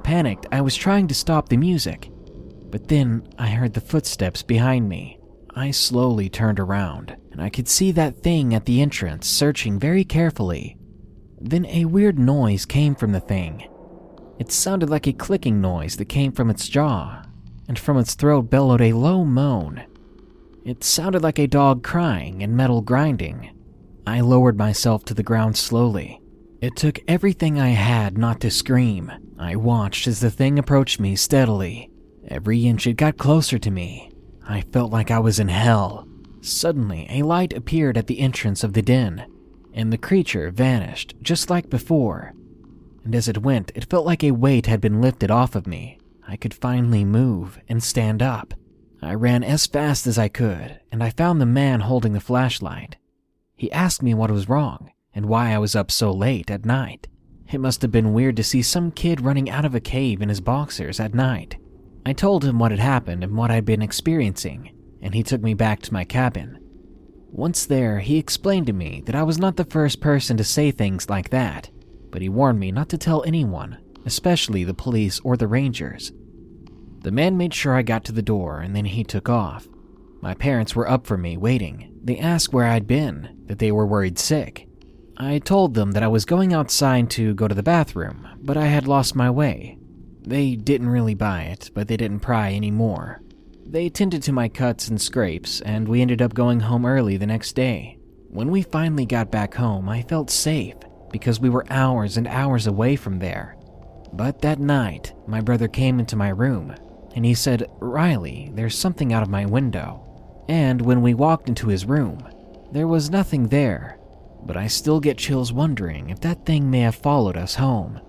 Panicked, 0.03 0.47
I 0.53 0.61
was 0.61 0.77
trying 0.77 1.09
to 1.09 1.15
stop 1.15 1.49
the 1.49 1.57
music, 1.57 2.11
but 2.71 2.89
then 2.89 3.27
I 3.39 3.49
heard 3.49 3.75
the 3.75 3.81
footsteps 3.81 4.43
behind 4.43 4.89
me. 4.89 5.19
I 5.55 5.71
slowly 5.71 6.29
turned 6.29 6.61
around, 6.61 7.17
and 7.33 7.41
I 7.41 7.49
could 7.49 7.69
see 7.69 7.91
that 7.93 8.23
thing 8.23 8.55
at 8.55 8.67
the 8.67 8.81
entrance 8.81 9.27
searching 9.27 9.79
very 9.79 10.05
carefully. 10.05 10.77
Then 11.41 11.67
a 11.67 11.87
weird 11.87 12.19
noise 12.19 12.67
came 12.67 12.95
from 12.95 13.13
the 13.13 13.21
thing. 13.21 13.67
It 14.39 14.53
sounded 14.53 14.91
like 14.91 15.07
a 15.07 15.13
clicking 15.13 15.61
noise 15.61 15.97
that 15.97 16.07
came 16.07 16.33
from 16.33 16.51
its 16.51 16.69
jaw, 16.69 17.23
and 17.69 17.79
from 17.79 17.97
its 17.97 18.15
throat 18.15 18.51
bellowed 18.51 18.83
a 18.83 18.93
low 18.93 19.25
moan. 19.25 19.83
It 20.65 20.85
sounded 20.85 21.23
like 21.23 21.39
a 21.39 21.47
dog 21.47 21.83
crying 21.83 22.43
and 22.43 22.57
metal 22.57 22.83
grinding. 22.83 23.56
I 24.07 24.21
lowered 24.21 24.57
myself 24.57 25.05
to 25.07 25.15
the 25.15 25.23
ground 25.23 25.57
slowly, 25.57 26.21
it 26.61 26.75
took 26.75 27.01
everything 27.07 27.61
I 27.61 27.71
had 27.71 28.17
not 28.17 28.41
to 28.41 28.51
scream. 28.51 29.13
I 29.39 29.57
watched 29.57 30.07
as 30.07 30.21
the 30.21 30.31
thing 30.31 30.59
approached 30.59 30.99
me 30.99 31.15
steadily. 31.15 31.91
Every 32.29 32.67
inch 32.67 32.87
it 32.87 32.95
got 32.95 33.19
closer 33.19 33.59
to 33.59 33.71
me. 33.71 34.11
I 34.49 34.63
felt 34.63 34.91
like 34.91 35.11
I 35.11 35.19
was 35.19 35.39
in 35.39 35.49
hell. 35.49 36.09
Suddenly, 36.41 37.07
a 37.11 37.23
light 37.23 37.53
appeared 37.53 37.99
at 37.99 38.07
the 38.07 38.21
entrance 38.21 38.65
of 38.65 38.73
the 38.73 38.83
den, 38.83 39.27
and 39.75 39.93
the 39.93 39.99
creature 39.99 40.51
vanished 40.51 41.15
just 41.21 41.51
like 41.51 41.69
before. 41.69 42.33
And 43.05 43.15
as 43.15 43.29
it 43.29 43.43
went, 43.43 43.71
it 43.75 43.91
felt 43.91 44.07
like 44.07 44.25
a 44.25 44.31
weight 44.31 44.67
had 44.67 44.81
been 44.81 45.03
lifted 45.03 45.31
off 45.31 45.55
of 45.55 45.67
me. 45.67 45.99
I 46.27 46.37
could 46.37 46.55
finally 46.55 47.05
move 47.05 47.61
and 47.69 47.83
stand 47.83 48.23
up. 48.23 48.55
I 49.03 49.15
ran 49.15 49.45
as 49.45 49.67
fast 49.67 50.07
as 50.07 50.19
I 50.19 50.29
could, 50.29 50.81
and 50.91 51.03
I 51.03 51.11
found 51.11 51.41
the 51.41 51.47
man 51.47 51.81
holding 51.81 52.15
the 52.15 52.21
flashlight. 52.21 52.97
He 53.57 53.73
asked 53.73 54.03
me 54.03 54.13
what 54.13 54.31
was 54.31 54.51
wrong, 54.51 54.91
and 55.15 55.27
why 55.27 55.53
I 55.53 55.59
was 55.59 55.75
up 55.75 55.91
so 55.91 56.13
late 56.13 56.51
at 56.51 56.67
night. 56.67 57.09
It 57.51 57.59
must 57.59 57.81
have 57.83 57.91
been 57.91 58.13
weird 58.13 58.37
to 58.37 58.45
see 58.45 58.61
some 58.61 58.91
kid 58.91 59.23
running 59.23 59.49
out 59.49 59.65
of 59.65 59.75
a 59.75 59.81
cave 59.81 60.21
in 60.21 60.29
his 60.29 60.43
boxers 60.43 61.01
at 61.01 61.15
night. 61.15 61.57
I 62.05 62.13
told 62.13 62.45
him 62.45 62.59
what 62.59 62.71
had 62.71 62.81
happened 62.81 63.25
and 63.25 63.35
what 63.35 63.51
I'd 63.51 63.65
been 63.65 63.83
experiencing, 63.83 64.73
and 65.01 65.15
he 65.15 65.23
took 65.23 65.43
me 65.43 65.55
back 65.55 65.81
to 65.83 65.93
my 65.93 66.05
cabin. 66.05 66.59
Once 67.33 67.67
there, 67.67 68.01
he 68.01 68.19
explained 68.19 68.67
to 68.67 68.73
me 68.73 69.03
that 69.07 69.15
I 69.15 69.23
was 69.23 69.39
not 69.39 69.57
the 69.57 69.65
first 69.65 70.01
person 70.01 70.37
to 70.37 70.45
say 70.45 70.71
things 70.71 71.09
like 71.09 71.31
that, 71.31 71.71
but 72.11 72.23
he 72.23 72.29
warned 72.29 72.61
me 72.61 72.71
not 72.73 72.89
to 72.91 72.99
tell 72.99 73.25
anyone, 73.25 73.79
especially 74.05 74.65
the 74.65 74.75
police 74.75 75.19
or 75.21 75.37
the 75.37 75.49
rangers. 75.49 76.13
The 77.01 77.11
man 77.11 77.37
made 77.37 77.55
sure 77.55 77.75
I 77.75 77.83
got 77.83 78.05
to 78.05 78.13
the 78.13 78.23
door 78.23 78.61
and 78.61 78.75
then 78.75 78.85
he 78.85 79.05
took 79.05 79.29
off. 79.29 79.67
My 80.21 80.35
parents 80.35 80.75
were 80.75 80.89
up 80.89 81.07
for 81.07 81.17
me, 81.17 81.37
waiting. 81.37 81.93
They 82.03 82.19
asked 82.19 82.53
where 82.53 82.67
I'd 82.67 82.87
been, 82.87 83.36
that 83.47 83.59
they 83.59 83.73
were 83.73 83.87
worried 83.87 84.19
sick. 84.19 84.69
I 85.17 85.39
told 85.39 85.75
them 85.75 85.93
that 85.93 86.03
I 86.03 86.09
was 86.09 86.25
going 86.25 86.53
outside 86.53 87.11
to 87.11 87.35
go 87.35 87.49
to 87.49 87.55
the 87.55 87.63
bathroom, 87.63 88.29
but 88.43 88.57
I 88.57 88.67
had 88.67 88.87
lost 88.87 89.17
my 89.17 89.31
way. 89.31 89.79
They 90.23 90.57
didn't 90.57 90.91
really 90.91 91.15
buy 91.15 91.45
it, 91.45 91.71
but 91.73 91.89
they 91.89 91.97
didn't 91.97 92.21
pry 92.21 92.51
any 92.51 92.71
more. 92.71 93.23
They 93.65 93.89
tended 93.89 94.23
to 94.25 94.33
my 94.33 94.49
cuts 94.49 94.89
and 94.89 95.01
scrapes, 95.01 95.61
and 95.63 95.89
we 95.89 96.03
ended 96.03 96.21
up 96.21 96.35
going 96.35 96.61
home 96.61 96.85
early 96.85 97.17
the 97.17 97.27
next 97.27 97.55
day. 97.55 97.99
When 98.29 98.51
we 98.51 98.63
finally 98.63 99.07
got 99.07 99.31
back 99.31 99.55
home, 99.55 99.89
I 99.89 100.03
felt 100.03 100.31
safe 100.31 100.77
because 101.11 101.41
we 101.41 101.49
were 101.49 101.65
hours 101.71 102.17
and 102.17 102.29
hours 102.29 102.67
away 102.67 102.97
from 102.97 103.19
there. 103.19 103.57
But 104.13 104.43
that 104.43 104.59
night, 104.59 105.15
my 105.27 105.41
brother 105.41 105.69
came 105.69 105.99
into 105.99 106.17
my 106.17 106.29
room 106.29 106.75
and 107.15 107.25
he 107.25 107.35
said, 107.35 107.67
Riley, 107.81 108.51
there's 108.55 108.79
something 108.79 109.13
out 109.13 109.23
of 109.23 109.31
my 109.31 109.47
window. 109.47 110.03
And 110.49 110.83
when 110.83 111.03
we 111.03 111.15
walked 111.15 111.49
into 111.49 111.69
his 111.69 111.87
room, 111.87 112.21
there 112.73 112.89
was 112.89 113.11
nothing 113.11 113.49
there 113.49 113.99
but 114.47 114.57
I 114.57 114.69
still 114.69 115.01
get 115.01 115.19
chills 115.19 115.53
wondering 115.53 116.11
if 116.11 116.21
that 116.21 116.47
thing 116.47 116.71
may 116.71 116.81
have 116.81 116.95
followed 116.95 117.37
us 117.37 117.57
home. 117.57 118.01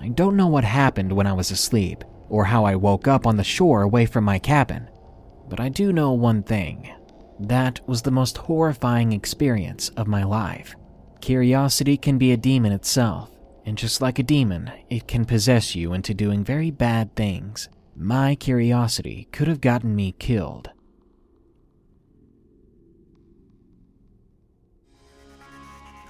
I 0.00 0.08
don't 0.08 0.36
know 0.36 0.48
what 0.48 0.64
happened 0.64 1.12
when 1.12 1.26
I 1.26 1.32
was 1.32 1.50
asleep, 1.50 2.04
or 2.28 2.44
how 2.44 2.64
I 2.64 2.76
woke 2.76 3.08
up 3.08 3.26
on 3.26 3.36
the 3.36 3.44
shore 3.44 3.82
away 3.82 4.04
from 4.06 4.24
my 4.24 4.38
cabin, 4.38 4.88
but 5.48 5.60
I 5.60 5.68
do 5.68 5.92
know 5.92 6.12
one 6.12 6.42
thing. 6.42 6.92
That 7.40 7.80
was 7.88 8.02
the 8.02 8.10
most 8.10 8.36
horrifying 8.36 9.12
experience 9.12 9.90
of 9.90 10.08
my 10.08 10.24
life. 10.24 10.74
Curiosity 11.20 11.96
can 11.96 12.18
be 12.18 12.32
a 12.32 12.36
demon 12.36 12.72
itself, 12.72 13.30
and 13.64 13.78
just 13.78 14.00
like 14.00 14.18
a 14.18 14.24
demon, 14.24 14.70
it 14.90 15.06
can 15.06 15.24
possess 15.24 15.74
you 15.74 15.92
into 15.92 16.14
doing 16.14 16.44
very 16.44 16.70
bad 16.70 17.14
things. 17.14 17.68
My 17.96 18.34
curiosity 18.34 19.28
could 19.32 19.48
have 19.48 19.60
gotten 19.60 19.94
me 19.94 20.12
killed. 20.18 20.70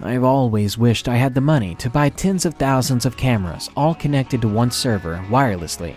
I've 0.00 0.22
always 0.22 0.78
wished 0.78 1.08
I 1.08 1.16
had 1.16 1.34
the 1.34 1.40
money 1.40 1.74
to 1.76 1.90
buy 1.90 2.08
tens 2.10 2.46
of 2.46 2.54
thousands 2.54 3.04
of 3.04 3.16
cameras 3.16 3.68
all 3.76 3.96
connected 3.96 4.40
to 4.42 4.48
one 4.48 4.70
server 4.70 5.16
wirelessly. 5.28 5.96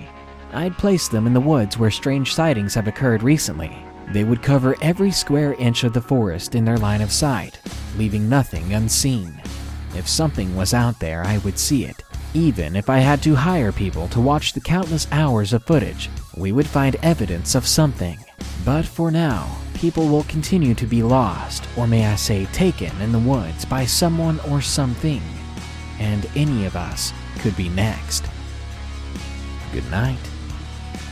I'd 0.54 0.78
place 0.78 1.08
them 1.08 1.28
in 1.28 1.34
the 1.34 1.39
woods 1.39 1.78
where 1.78 1.91
strange 1.91 2.34
sightings 2.34 2.74
have 2.74 2.88
occurred 2.88 3.22
recently. 3.22 3.78
They 4.08 4.24
would 4.24 4.41
cover 4.41 4.76
every 4.82 5.12
square 5.12 5.54
inch 5.54 5.84
of 5.84 5.93
the 5.93 6.02
forest 6.02 6.56
in 6.56 6.66
their 6.66 6.80
line 6.80 7.02
of 7.02 7.12
sight, 7.12 7.60
leaving 7.95 8.28
nothing 8.28 8.74
unseen. 8.74 9.39
If 9.95 10.08
something 10.08 10.56
was 10.56 10.74
out 10.74 10.99
there, 10.99 11.24
I 11.24 11.38
would 11.39 11.60
see 11.60 11.86
it. 11.86 12.04
Even 12.34 12.76
if 12.76 12.89
I 12.89 12.97
had 12.97 13.22
to 13.24 13.36
hire 13.36 13.72
people 13.72 14.08
to 14.10 14.20
watch 14.20 14.54
the 14.54 14.62
countless 14.62 15.08
hours 15.12 15.54
of 15.54 15.64
footage, 15.64 16.10
we 16.36 16.52
would 16.52 16.68
find 16.68 16.95
evidence 17.04 17.54
of 17.54 17.68
something. 17.68 18.18
But 18.66 18.86
for 18.86 19.12
now, 19.12 19.58
people 19.82 20.07
will 20.07 20.23
continue 20.25 20.75
to 20.75 20.86
be 20.86 21.01
lost, 21.01 21.67
or 21.75 21.88
may 21.88 22.05
I 22.05 22.15
say 22.15 22.45
taken, 22.53 22.95
in 23.01 23.11
the 23.11 23.19
woods 23.19 23.65
by 23.65 23.84
someone 23.86 24.39
or 24.41 24.61
something. 24.61 25.21
and 26.01 26.27
any 26.36 26.65
of 26.65 26.75
us 26.75 27.13
could 27.39 27.55
be 27.55 27.69
next. 27.69 28.25
Good 29.71 29.89
night. 29.91 30.17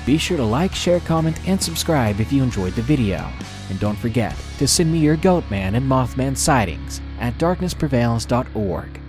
Be 0.05 0.17
sure 0.17 0.37
to 0.37 0.43
like, 0.43 0.73
share, 0.73 0.99
comment, 0.99 1.39
and 1.47 1.61
subscribe 1.61 2.19
if 2.19 2.33
you 2.33 2.41
enjoyed 2.41 2.73
the 2.73 2.81
video. 2.81 3.29
And 3.69 3.79
don't 3.79 3.97
forget 3.97 4.35
to 4.57 4.67
send 4.67 4.91
me 4.91 4.97
your 4.97 5.15
Goatman 5.15 5.75
and 5.75 5.87
Mothman 5.87 6.35
sightings 6.35 7.01
at 7.19 7.37
darknessprevails.org. 7.37 9.01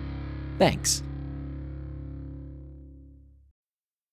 Thanks. 0.58 1.02